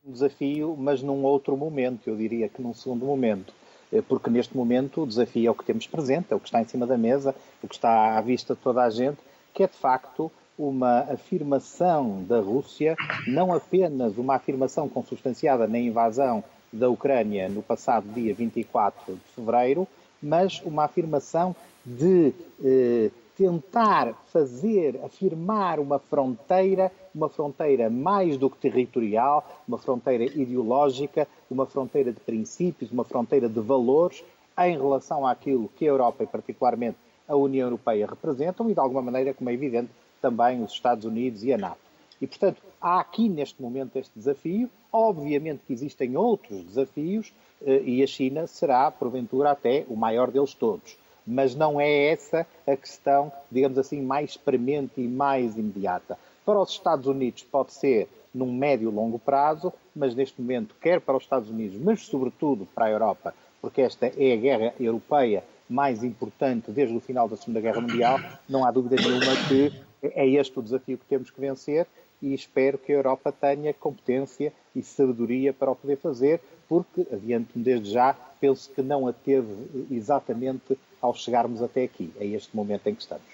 [0.04, 3.52] Um desafio, mas num outro momento, eu diria que num segundo momento.
[3.92, 6.60] Eh, porque neste momento o desafio é o que temos presente, é o que está
[6.60, 9.18] em cima da mesa, o que está à vista de toda a gente,
[9.52, 12.94] que é de facto uma afirmação da Rússia,
[13.26, 19.86] não apenas uma afirmação consubstanciada na invasão da Ucrânia no passado dia 24 de fevereiro,
[20.22, 21.54] mas uma afirmação
[21.84, 30.24] de eh, tentar fazer, afirmar uma fronteira, uma fronteira mais do que territorial, uma fronteira
[30.24, 34.22] ideológica, uma fronteira de princípios, uma fronteira de valores
[34.58, 39.00] em relação àquilo que a Europa e particularmente a União Europeia representam e, de alguma
[39.00, 39.90] maneira, como é evidente,
[40.20, 41.80] também os Estados Unidos e a NATO.
[42.20, 44.68] E, portanto, há aqui neste momento este desafio.
[44.92, 47.32] Obviamente que existem outros desafios
[47.64, 52.46] eh, e a China será, porventura, até o maior deles todos mas não é essa
[52.66, 56.18] a questão, digamos assim, mais premente e mais imediata.
[56.44, 61.00] Para os Estados Unidos pode ser num médio e longo prazo, mas neste momento, quer
[61.00, 65.44] para os Estados Unidos, mas sobretudo para a Europa, porque esta é a guerra europeia
[65.68, 68.18] mais importante desde o final da Segunda Guerra Mundial,
[68.48, 69.72] não há dúvida nenhuma que
[70.02, 71.86] é este o desafio que temos que vencer
[72.22, 77.64] e espero que a Europa tenha competência e sabedoria para o poder fazer, porque, adianto-me
[77.64, 82.86] desde já, penso que não a teve exatamente ao chegarmos até aqui, a este momento
[82.86, 83.26] em que estamos.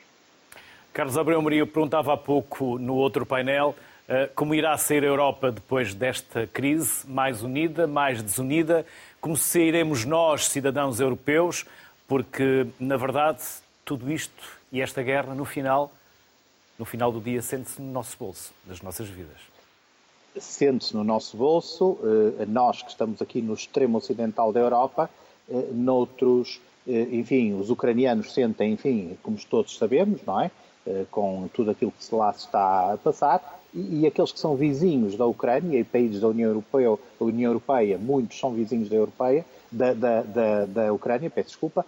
[0.93, 3.74] Carlos Abreu Maria perguntava há pouco no outro painel
[4.09, 8.87] eh, como irá ser a Europa depois desta crise, mais unida, mais desunida,
[9.20, 11.66] como sairemos nós, cidadãos europeus,
[12.07, 13.43] porque, na verdade,
[13.84, 15.93] tudo isto e esta guerra, no final,
[16.79, 19.39] no final do dia, sente-se no nosso bolso, nas nossas vidas.
[20.39, 21.99] Sente-se no nosso bolso,
[22.39, 25.09] eh, nós que estamos aqui no extremo ocidental da Europa,
[25.49, 30.51] eh, noutros eh, enfim, os ucranianos sentem, enfim, como todos sabemos, não é?
[31.11, 35.27] Com tudo aquilo que lá se está a passar, e, aqueles que são vizinhos da
[35.27, 40.22] Ucrânia e países da União Europeia, União Europeia, muitos são vizinhos da, Europeia, da, da,
[40.22, 41.85] da, da Ucrânia, peço desculpa,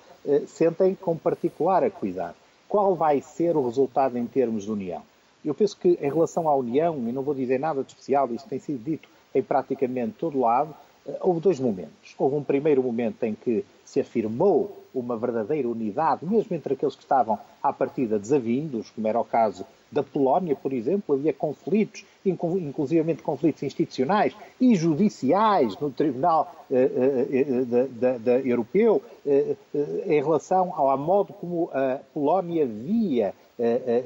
[0.48, 2.34] sentem com particular a cuidar.
[2.68, 5.02] Qual vai ser o resultado em termos de União?
[5.44, 8.48] Eu penso que em relação à União, e não vou dizer nada de especial, isto
[8.48, 10.74] tem sido dito em praticamente todo lado,
[11.20, 12.14] houve dois momentos.
[12.18, 17.02] Houve um primeiro momento em que se afirmou uma verdadeira unidade, mesmo entre aqueles que
[17.02, 23.22] estavam à partida desavindos, como era o caso da Polónia, por exemplo, havia conflitos, inclusivamente
[23.22, 27.88] conflitos institucionais e judiciais no Tribunal eh, eh,
[28.26, 33.34] eh, Europeu em relação ao modo como a Polónia via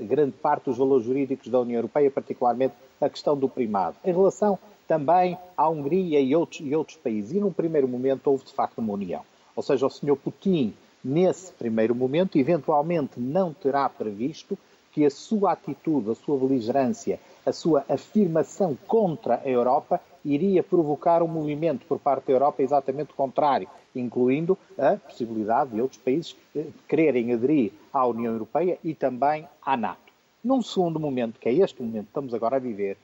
[0.03, 3.97] grande parte dos valores jurídicos da União Europeia, particularmente a questão do primado.
[4.05, 7.33] Em relação também à Hungria e outros, e outros países.
[7.33, 9.23] E num primeiro momento houve de facto uma união.
[9.55, 10.17] Ou seja, o Sr.
[10.17, 10.75] Putin,
[11.05, 14.59] nesse primeiro momento, eventualmente não terá previsto
[14.93, 21.23] que a sua atitude, a sua beligerância, a sua afirmação contra a Europa iria provocar
[21.23, 26.67] um movimento por parte da Europa exatamente contrário, incluindo a possibilidade de outros países eh,
[26.89, 30.13] quererem aderir à União Europeia e também à NATO.
[30.45, 32.97] Num segundo momento, que é este momento que estamos agora a viver,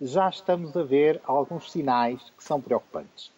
[0.00, 3.33] já estamos a ver alguns sinais que são preocupantes.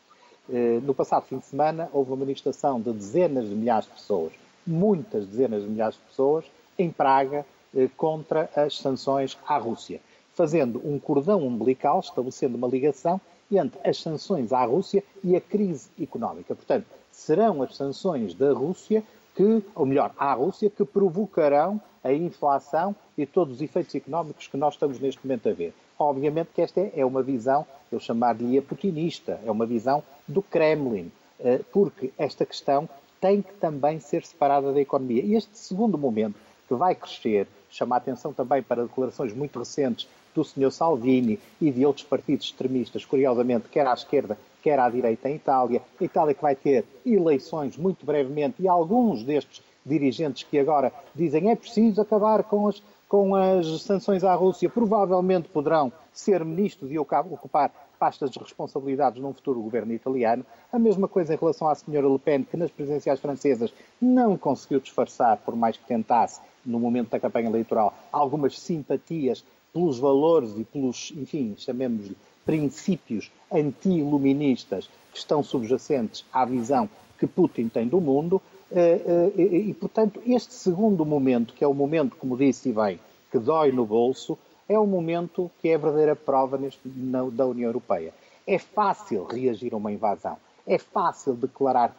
[0.49, 4.33] Eh, no passado fim de semana houve uma manifestação de dezenas de milhares de pessoas,
[4.67, 6.45] muitas dezenas de milhares de pessoas,
[6.79, 7.45] em Praga
[7.75, 10.01] eh, contra as sanções à Rússia,
[10.35, 13.21] fazendo um cordão umbilical, estabelecendo uma ligação
[13.51, 16.55] entre as sanções à Rússia e a crise económica.
[16.55, 19.03] Portanto, serão as sanções da Rússia
[19.35, 24.57] que, ou melhor, à Rússia, que provocarão a inflação e todos os efeitos económicos que
[24.57, 25.75] nós estamos neste momento a ver.
[25.99, 31.11] Obviamente que esta é uma visão, eu chamar-lhe a putinista, é uma visão do Kremlin,
[31.41, 32.89] eh, porque esta questão
[33.21, 35.23] tem que também ser separada da economia.
[35.23, 36.37] E este segundo momento,
[36.69, 40.71] que vai crescer, chama a atenção também para declarações muito recentes do Sr.
[40.71, 45.81] Salvini e de outros partidos extremistas, curiosamente, quer à esquerda, quer à direita em Itália.
[46.01, 51.57] Itália que vai ter eleições muito brevemente e alguns destes dirigentes que agora dizem é
[51.57, 57.71] preciso acabar com as com as sanções à Rússia, provavelmente poderão ser ministros e ocupar
[57.99, 60.45] pastas de responsabilidades num futuro governo italiano.
[60.73, 64.81] A mesma coisa em relação à senhora Le Pen, que nas presidenciais francesas não conseguiu
[64.81, 70.65] disfarçar, por mais que tentasse, no momento da campanha eleitoral, algumas simpatias pelos valores e
[70.65, 76.89] pelos, enfim, chamemos-lhe, princípios anti-iluministas que estão subjacentes à visão
[77.19, 78.41] que Putin tem do mundo.
[78.71, 82.99] Eh, eh, e, portanto, este segundo momento, que é o momento, como disse bem,
[83.31, 84.37] que dói no bolso,
[84.69, 88.13] é o momento que é a verdadeira prova neste, na, da União Europeia.
[88.47, 90.37] É fácil reagir a uma invasão,
[90.67, 91.97] é fácil declarar,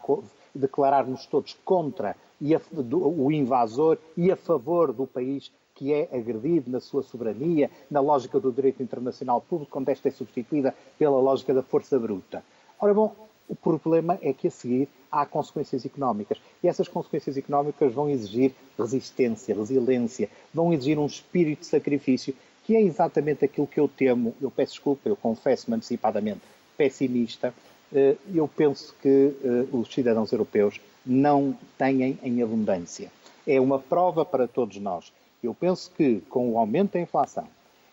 [0.53, 6.71] declarar-nos todos contra a, do, o invasor e a favor do país que é agredido
[6.71, 11.53] na sua soberania, na lógica do direito internacional público, quando esta é substituída pela lógica
[11.53, 12.43] da força bruta.
[12.79, 13.15] Ora bom,
[13.47, 16.37] o problema é que a seguir há consequências económicas.
[16.61, 22.35] E essas consequências económicas vão exigir resistência, resiliência, vão exigir um espírito de sacrifício,
[22.65, 24.35] que é exatamente aquilo que eu temo.
[24.41, 26.41] Eu peço desculpa, eu confesso-me antecipadamente
[26.77, 27.53] pessimista.
[27.93, 33.09] Eh, eu penso que eh, os cidadãos europeus não têm em abundância.
[33.47, 35.13] é uma prova para todos nós.
[35.41, 37.47] Eu penso que com o aumento da inflação,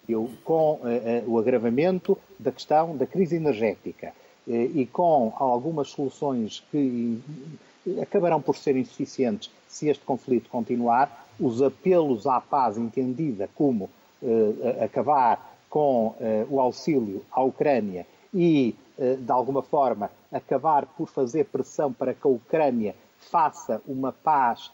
[0.09, 4.13] eu, com uh, o agravamento da questão da crise energética
[4.47, 7.20] e com algumas soluções que
[8.01, 13.90] acabarão por ser insuficientes se este conflito continuar, os apelos à paz entendida como
[14.82, 16.14] acabar com
[16.49, 22.30] o auxílio à Ucrânia e, de alguma forma, acabar por fazer pressão para que a
[22.30, 24.70] Ucrânia faça uma paz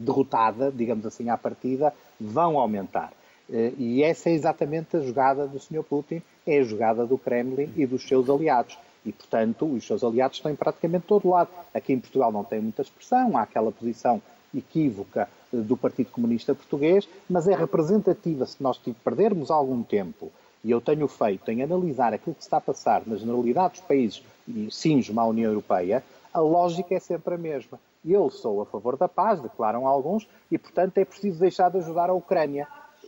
[0.00, 3.12] derrotada, digamos assim, à partida, vão aumentar.
[3.50, 5.82] Eh, e essa é exatamente a jogada do Sr.
[5.82, 8.78] Putin, é a jogada do Kremlin e dos seus aliados.
[9.04, 11.50] E, portanto, os seus aliados estão em praticamente todo lado.
[11.72, 14.20] Aqui em Portugal não tem muita expressão, há aquela posição
[14.54, 20.30] equívoca eh, do Partido Comunista Português, mas é representativa se nós perdermos algum tempo,
[20.64, 24.22] e eu tenho feito em analisar aquilo que está a passar na generalidade dos países
[24.48, 27.78] e cinjo à União Europeia, a lógica é sempre a mesma.
[28.04, 32.10] Eu sou a favor da paz, declaram alguns, e, portanto, é preciso deixar de ajudar
[32.10, 32.66] a Ucrânia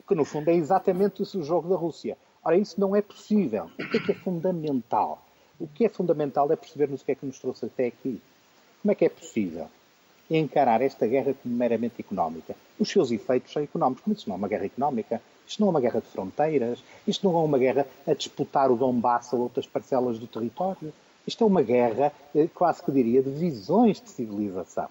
[0.08, 2.16] que no fundo é exatamente isso o jogo da Rússia.
[2.42, 3.70] Ora, isso não é possível.
[3.78, 5.22] O que é que é fundamental?
[5.60, 8.20] O que é fundamental é percebermos o que é que nos trouxe até aqui.
[8.80, 9.68] Como é que é possível
[10.30, 12.56] encarar esta guerra como meramente económica?
[12.78, 15.20] Os seus efeitos são económicos, mas isso não é uma guerra económica.
[15.46, 18.76] Isto não é uma guerra de fronteiras, isto não é uma guerra a disputar o
[18.76, 20.92] Donbass ou outras parcelas do território.
[21.26, 24.88] Isto é uma guerra, eh, quase que diria, de visões de civilização.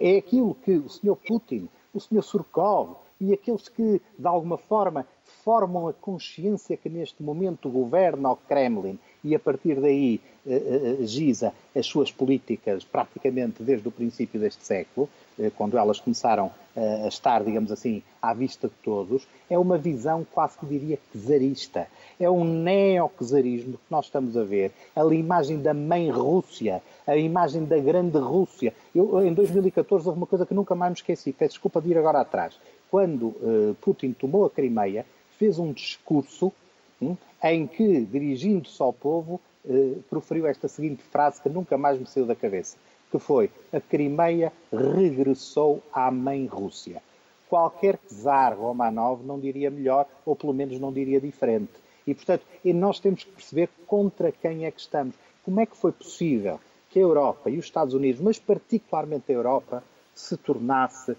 [0.00, 1.16] É aquilo que o Sr.
[1.16, 2.22] Putin, o Sr.
[2.22, 5.06] Surkov, e aqueles que, de alguma forma,
[5.44, 11.06] formam a consciência que neste momento governa o Kremlin e a partir daí eh, eh,
[11.06, 15.08] giza as suas políticas praticamente desde o princípio deste século,
[15.38, 20.26] eh, quando elas começaram a estar, digamos assim, à vista de todos, é uma visão
[20.32, 21.86] quase que diria czarista.
[22.18, 24.72] É um neo-czarismo que nós estamos a ver.
[24.96, 28.72] A imagem da mãe Rússia, a imagem da grande Rússia.
[28.94, 31.98] Eu, em 2014, houve uma coisa que nunca mais me esqueci, peço desculpa de ir
[31.98, 32.58] agora atrás
[32.92, 35.06] quando uh, Putin tomou a Crimeia,
[35.38, 36.52] fez um discurso
[37.00, 42.06] um, em que, dirigindo-se ao povo, uh, proferiu esta seguinte frase que nunca mais me
[42.06, 42.76] saiu da cabeça,
[43.10, 47.02] que foi a Crimeia regressou à mãe Rússia.
[47.48, 51.72] Qualquer czar Romanov não diria melhor, ou pelo menos não diria diferente.
[52.06, 55.14] E, portanto, nós temos que perceber contra quem é que estamos.
[55.42, 59.34] Como é que foi possível que a Europa e os Estados Unidos, mas particularmente a
[59.34, 59.82] Europa,
[60.14, 61.16] se tornasse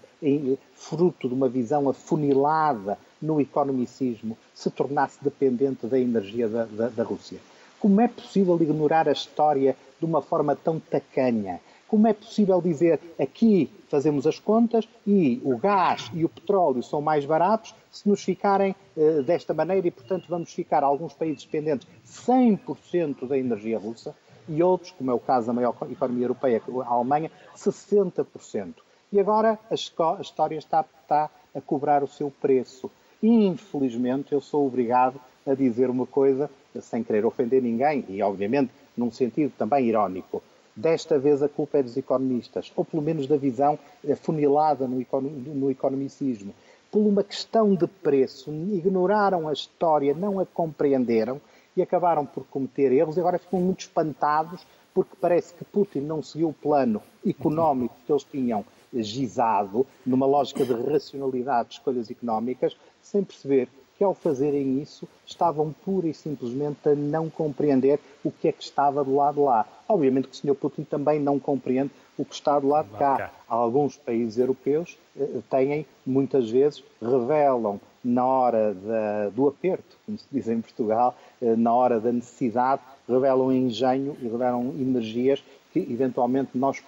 [0.74, 7.02] fruto de uma visão afunilada no economicismo, se tornasse dependente da energia da, da, da
[7.02, 7.38] Rússia.
[7.80, 11.60] Como é possível ignorar a história de uma forma tão tacanha?
[11.86, 17.00] Como é possível dizer aqui fazemos as contas e o gás e o petróleo são
[17.00, 21.86] mais baratos se nos ficarem uh, desta maneira e, portanto, vamos ficar alguns países dependentes
[22.06, 24.14] 100% da energia russa
[24.48, 28.74] e outros, como é o caso da maior economia europeia, a Alemanha, 60%.
[29.12, 32.90] E agora a, história está, está a cobrar o seu preço.
[33.22, 38.72] E, infelizmente, eu sou obrigado a dizer uma coisa, sem querer ofender ninguém, e obviamente
[38.96, 40.42] num sentido também irónico.
[40.74, 43.78] Desta vez a culpa é dos economistas, ou pelo menos da visão
[44.22, 46.52] funilada no, no economicismo.
[46.90, 51.40] Por uma questão de preço, ignoraram a história, não a compreenderam
[51.76, 56.22] e acabaram por cometer erros e agora ficam muito espantados porque parece que Putin não
[56.22, 58.64] seguiu o plano económico que eles tinham
[58.94, 63.68] gizado, numa lógica de racionalidade de escolhas económicas, sem perceber
[63.98, 68.62] que ao fazerem isso estavam pura e simplesmente a não compreender o que é que
[68.62, 69.66] estava do lado lá.
[69.88, 70.54] Obviamente que o Sr.
[70.54, 73.32] Putin também não compreende o que está do lado de cá.
[73.48, 80.26] Alguns países europeus eh, têm, muitas vezes, revelam na hora da, do aperto, como se
[80.30, 85.42] diz em Portugal, eh, na hora da necessidade, revelam engenho e revelam energias
[85.72, 86.82] que eventualmente nós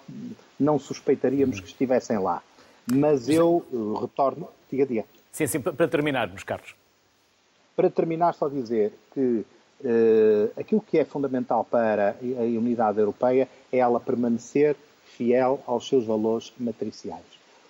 [0.59, 2.41] não suspeitaríamos que estivessem lá.
[2.91, 4.47] Mas eu eh, retorno.
[4.71, 5.05] Diga, diga.
[5.31, 6.75] Sim, sim, para terminarmos, Carlos.
[7.75, 9.45] Para terminar, só dizer que
[9.81, 16.05] uh, aquilo que é fundamental para a unidade europeia é ela permanecer fiel aos seus
[16.05, 17.25] valores matriciais.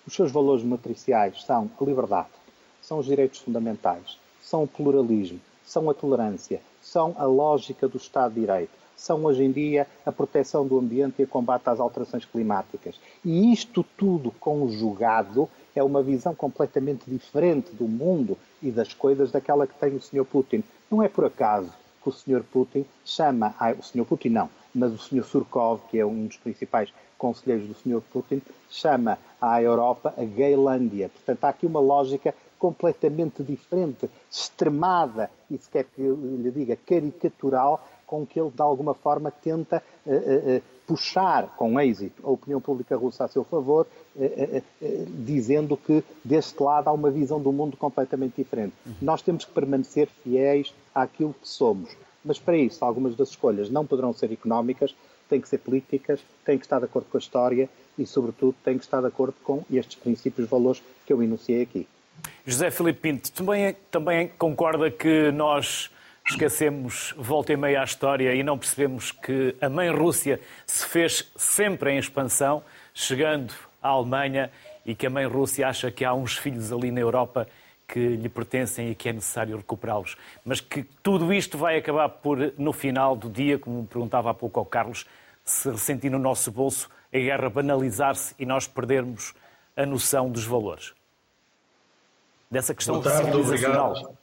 [0.06, 2.28] Os seus valores matriciais são a liberdade,
[2.88, 8.32] são os direitos fundamentais, são o pluralismo, são a tolerância, são a lógica do Estado
[8.32, 12.24] de Direito, são hoje em dia a proteção do ambiente e o combate às alterações
[12.24, 12.98] climáticas.
[13.22, 19.66] E isto tudo conjugado é uma visão completamente diferente do mundo e das coisas daquela
[19.66, 20.24] que tem o Sr.
[20.24, 20.64] Putin.
[20.90, 21.70] Não é por acaso
[22.02, 22.42] que o Sr.
[22.42, 24.06] Putin chama, o Sr.
[24.06, 25.24] Putin não, mas o Sr.
[25.24, 28.00] Surkov, que é um dos principais conselheiros do Sr.
[28.10, 31.10] Putin, chama a Europa a Gaylândia.
[31.10, 36.76] Portanto, há aqui uma lógica completamente diferente, extremada e, se quer que eu lhe diga,
[36.76, 42.60] caricatural, com que ele, de alguma forma, tenta uh, uh, puxar com êxito a opinião
[42.60, 43.86] pública russa a seu favor,
[45.22, 48.72] dizendo que deste lado há uma visão do mundo completamente diferente.
[49.00, 51.94] Nós temos que permanecer fiéis àquilo que somos.
[52.24, 54.94] Mas para isso, algumas das escolhas não poderão ser económicas,
[55.28, 58.78] têm que ser políticas, têm que estar de acordo com a história e, sobretudo, têm
[58.78, 61.86] que estar de acordo com estes princípios, valores que eu enunciei aqui.
[62.46, 65.90] José Filipe Pinto, também, também concorda que nós
[66.28, 71.30] esquecemos volta e meia a história e não percebemos que a mãe Rússia se fez
[71.36, 72.62] sempre em expansão,
[72.92, 74.50] chegando à Alemanha,
[74.84, 77.46] e que a mãe Rússia acha que há uns filhos ali na Europa
[77.86, 80.16] que lhe pertencem e que é necessário recuperá-los.
[80.44, 84.60] Mas que tudo isto vai acabar por, no final do dia, como perguntava há pouco
[84.60, 85.06] ao Carlos,
[85.44, 89.34] se ressentir no nosso bolso a guerra banalizar-se e nós perdermos
[89.74, 90.94] a noção dos valores.
[92.50, 94.16] Dessa questão Boa tarde, obrigado.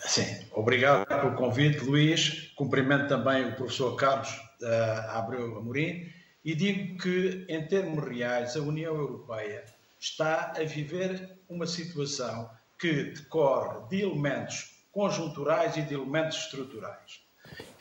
[0.00, 2.52] Sim, obrigado pelo convite, Luís.
[2.56, 4.30] Cumprimento também o professor Carlos
[4.62, 6.10] uh, Abreu Amorim
[6.44, 9.64] e digo que, em termos reais, a União Europeia
[9.98, 17.20] está a viver uma situação que decorre de elementos conjunturais e de elementos estruturais.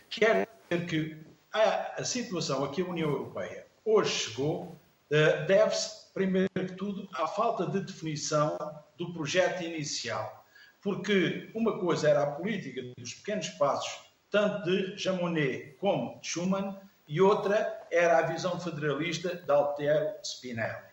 [0.10, 1.18] Quer dizer que
[1.54, 4.64] a, a situação a que a União Europeia hoje chegou
[5.10, 8.58] uh, deve-se, primeiro que tudo, à falta de definição
[8.98, 10.40] do projeto inicial
[10.82, 16.28] porque uma coisa era a política dos pequenos passos, tanto de Jean Monnet como de
[16.28, 20.90] Schuman, e outra era a visão federalista de Altiero Spinelli.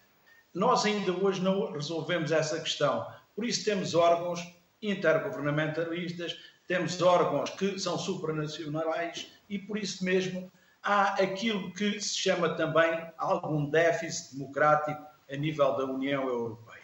[0.55, 4.41] Nós ainda hoje não resolvemos essa questão, por isso temos órgãos
[4.81, 10.51] intergovernamentalistas, temos órgãos que são supranacionais e por isso mesmo
[10.83, 16.77] há aquilo que se chama também algum déficit democrático a nível da União Europeia.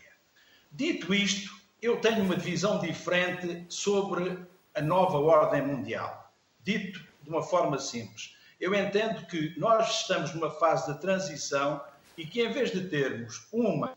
[0.70, 4.38] Dito isto, eu tenho uma visão diferente sobre
[4.74, 6.32] a nova ordem mundial.
[6.62, 11.80] Dito de uma forma simples, eu entendo que nós estamos numa fase de transição
[12.16, 13.96] e que, em vez de termos uma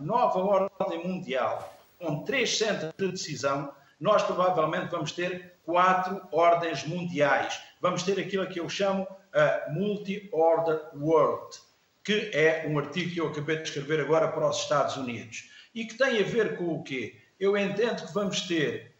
[0.00, 7.60] nova ordem mundial com três centros de decisão, nós provavelmente vamos ter quatro ordens mundiais.
[7.80, 11.58] Vamos ter aquilo que eu chamo a Multi-Order World,
[12.08, 15.84] que é um artigo que eu acabei de escrever agora para os Estados Unidos e
[15.84, 17.14] que tem a ver com o quê?
[17.38, 18.94] Eu entendo que vamos ter,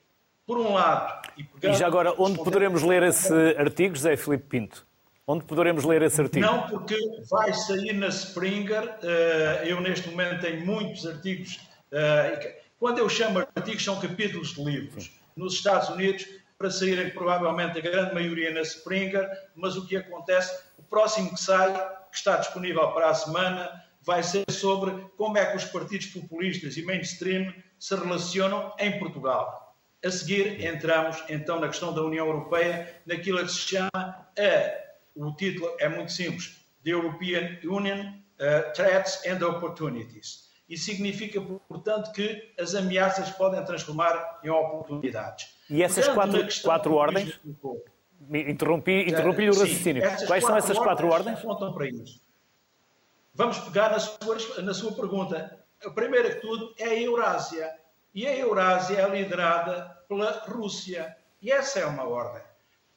[0.46, 1.26] por um lado...
[1.38, 4.86] E, e já agora, onde poderemos ler esse artigo, José Filipe Pinto?
[5.26, 6.44] Onde poderemos ler esse artigo?
[6.44, 6.98] Não, porque
[7.30, 8.96] vai sair na Springer.
[9.02, 11.60] Eh, eu, neste momento, tenho muitos artigos.
[11.90, 15.10] Eh, quando eu chamo artigos, são capítulos de livros.
[15.34, 16.26] Nos Estados Unidos,
[16.58, 21.40] para saírem provavelmente a grande maioria na Springer, mas o que acontece, o próximo que
[21.40, 21.72] sai,
[22.10, 26.76] que está disponível para a semana, vai ser sobre como é que os partidos populistas
[26.76, 29.76] e mainstream se relacionam em Portugal.
[30.04, 35.32] A seguir, entramos então na questão da União Europeia, naquilo que se chama a, o
[35.34, 40.48] título é muito simples, The European Union uh, Threats and Opportunities.
[40.68, 45.48] E significa, portanto, que as ameaças podem transformar em oportunidades.
[45.68, 47.40] E essas portanto, quatro, quatro ordens?
[48.30, 50.02] Interrompi, interrompi o raciocínio.
[50.26, 51.38] Quais são essas quatro ordens?
[51.38, 52.20] Apontam para isso.
[53.32, 55.64] Vamos pegar na sua, na sua pergunta.
[55.84, 57.72] A primeira de tudo é a Eurásia.
[58.12, 61.16] E a Eurásia é liderada pela Rússia.
[61.40, 62.42] E essa é uma ordem.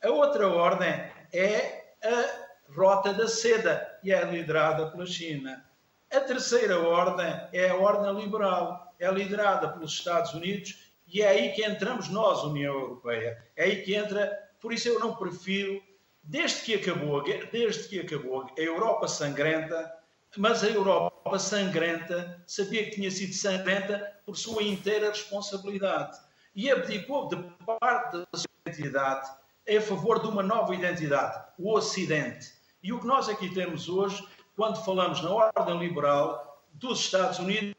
[0.03, 0.89] A outra ordem
[1.31, 5.63] é a Rota da Seda e é liderada pela China.
[6.11, 8.95] A terceira ordem é a ordem liberal.
[8.99, 13.45] É liderada pelos Estados Unidos e é aí que entramos nós, União Europeia.
[13.55, 14.49] É aí que entra.
[14.61, 15.81] Por isso eu não prefiro,
[16.23, 19.91] desde que acabou, desde que acabou a Europa sangrenta,
[20.37, 26.17] mas a Europa sangrenta sabia que tinha sido sangrenta por sua inteira responsabilidade
[26.55, 29.29] e abdicou de parte da sua identidade
[29.67, 32.53] a favor de uma nova identidade, o Ocidente.
[32.83, 34.23] E o que nós aqui temos hoje,
[34.55, 37.75] quando falamos na ordem liberal dos Estados Unidos,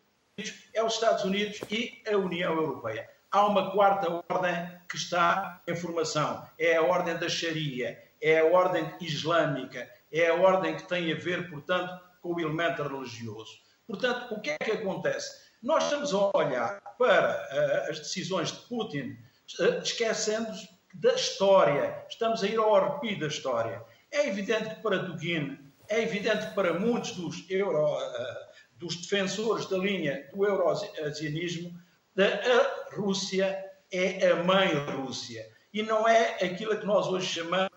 [0.74, 3.09] é os Estados Unidos e a União Europeia.
[3.33, 4.55] Há uma quarta ordem
[4.87, 10.35] que está em formação, é a ordem da Sharia, é a ordem islâmica, é a
[10.35, 13.59] ordem que tem a ver, portanto, com o elemento religioso.
[13.87, 15.51] Portanto, o que é que acontece?
[15.62, 19.16] Nós estamos a olhar para uh, as decisões de Putin,
[19.61, 20.53] uh, esquecendo
[20.93, 23.83] da história, estamos a ir ao arrepio da história.
[24.11, 25.59] É evidente que para Dugin,
[25.89, 28.37] é evidente que para muitos dos, euro, uh,
[28.76, 31.80] dos defensores da linha do euroasianismo,
[32.18, 37.70] a Rússia é a mãe Rússia e não é aquilo que nós hoje chamamos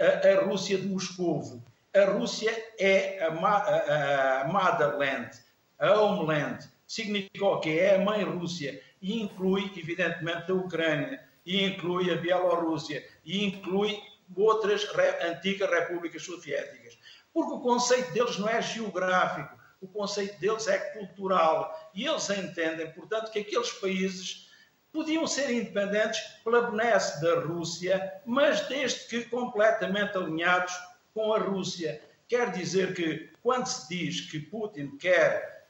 [0.00, 5.30] a, a Rússia de Moscovo a Rússia é a, a, a motherland,
[5.78, 6.64] a homeland.
[6.86, 7.80] Significa o quê?
[7.80, 8.80] É a mãe Rússia.
[9.02, 13.98] e inclui, evidentemente, a Ucrânia, e inclui a Bielorrússia, e inclui
[14.36, 14.86] outras
[15.24, 16.98] antigas repúblicas soviéticas.
[17.32, 21.90] Porque o conceito deles não é geográfico, o conceito deles é cultural.
[21.94, 24.50] E eles entendem, portanto, que aqueles países
[24.92, 30.74] podiam ser independentes pela benesse da Rússia, mas desde que completamente alinhados
[31.14, 32.02] com a Rússia.
[32.28, 35.68] Quer dizer que, quando se diz que Putin quer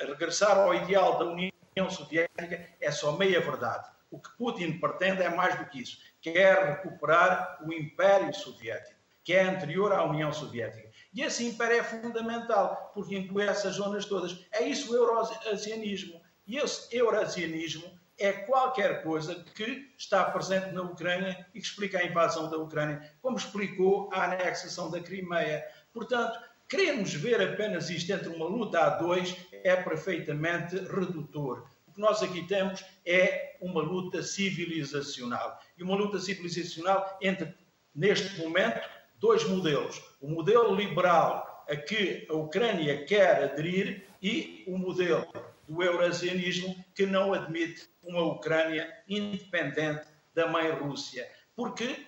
[0.00, 3.90] regressar ao ideal da União Soviética, é só meia verdade.
[4.10, 5.98] O que Putin pretende é mais do que isso.
[6.20, 10.90] Quer recuperar o Império Soviético, que é anterior à União Soviética.
[11.12, 14.46] E esse império é fundamental, porque inclui essas zonas todas.
[14.50, 16.20] É isso o eurasianismo.
[16.46, 17.84] E esse eurasianismo
[18.18, 23.12] é qualquer coisa que está presente na Ucrânia e que explica a invasão da Ucrânia,
[23.20, 25.66] como explicou a anexação da Crimeia.
[25.92, 26.38] Portanto,
[26.68, 31.66] queremos ver apenas isto entre uma luta a dois é perfeitamente redutor.
[31.86, 35.60] O que nós aqui temos é uma luta civilizacional.
[35.76, 37.54] E uma luta civilizacional entre,
[37.94, 38.80] neste momento,
[39.22, 40.02] dois modelos.
[40.20, 45.24] O modelo liberal a que a Ucrânia quer aderir e o modelo
[45.68, 51.30] do eurasianismo que não admite uma Ucrânia independente da mãe Rússia.
[51.54, 52.04] Porque,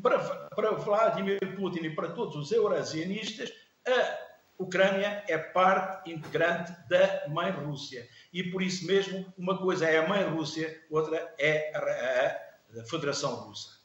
[0.00, 0.18] para,
[0.50, 3.52] para Vladimir Putin e para todos os eurasianistas,
[3.84, 8.08] a Ucrânia é parte integrante da mãe Rússia.
[8.32, 13.34] E por isso mesmo, uma coisa é a mãe Rússia, outra é a, a Federação
[13.34, 13.82] Russa.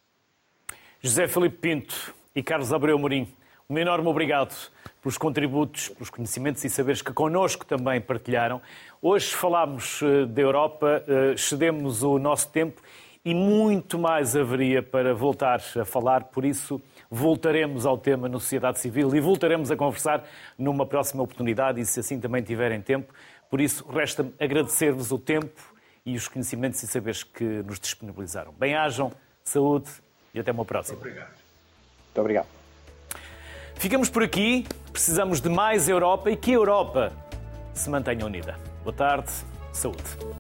[1.02, 3.28] José Felipe Pinto e Carlos Abreu Morim,
[3.68, 4.56] um enorme obrigado
[5.02, 8.62] pelos contributos, pelos conhecimentos e saberes que connosco também partilharam.
[9.02, 12.80] Hoje falámos eh, da Europa, eh, cedemos o nosso tempo
[13.26, 16.80] e muito mais haveria para voltar a falar, por isso
[17.10, 20.24] voltaremos ao tema na sociedade civil e voltaremos a conversar
[20.60, 23.12] numa próxima oportunidade e se assim também tiverem tempo.
[23.50, 25.74] Por isso, resta-me agradecer-vos o tempo
[26.06, 28.54] e os conhecimentos e saberes que nos disponibilizaram.
[28.60, 29.12] Bem-ajam,
[29.44, 29.90] saúde
[30.36, 31.00] e até uma próxima.
[31.00, 31.47] Obrigado.
[32.18, 32.48] Muito obrigado.
[33.76, 34.66] Ficamos por aqui.
[34.92, 37.14] Precisamos de mais Europa e que a Europa
[37.76, 38.56] se mantenha unida.
[38.84, 39.30] Boa tarde.
[39.72, 40.02] Saúde.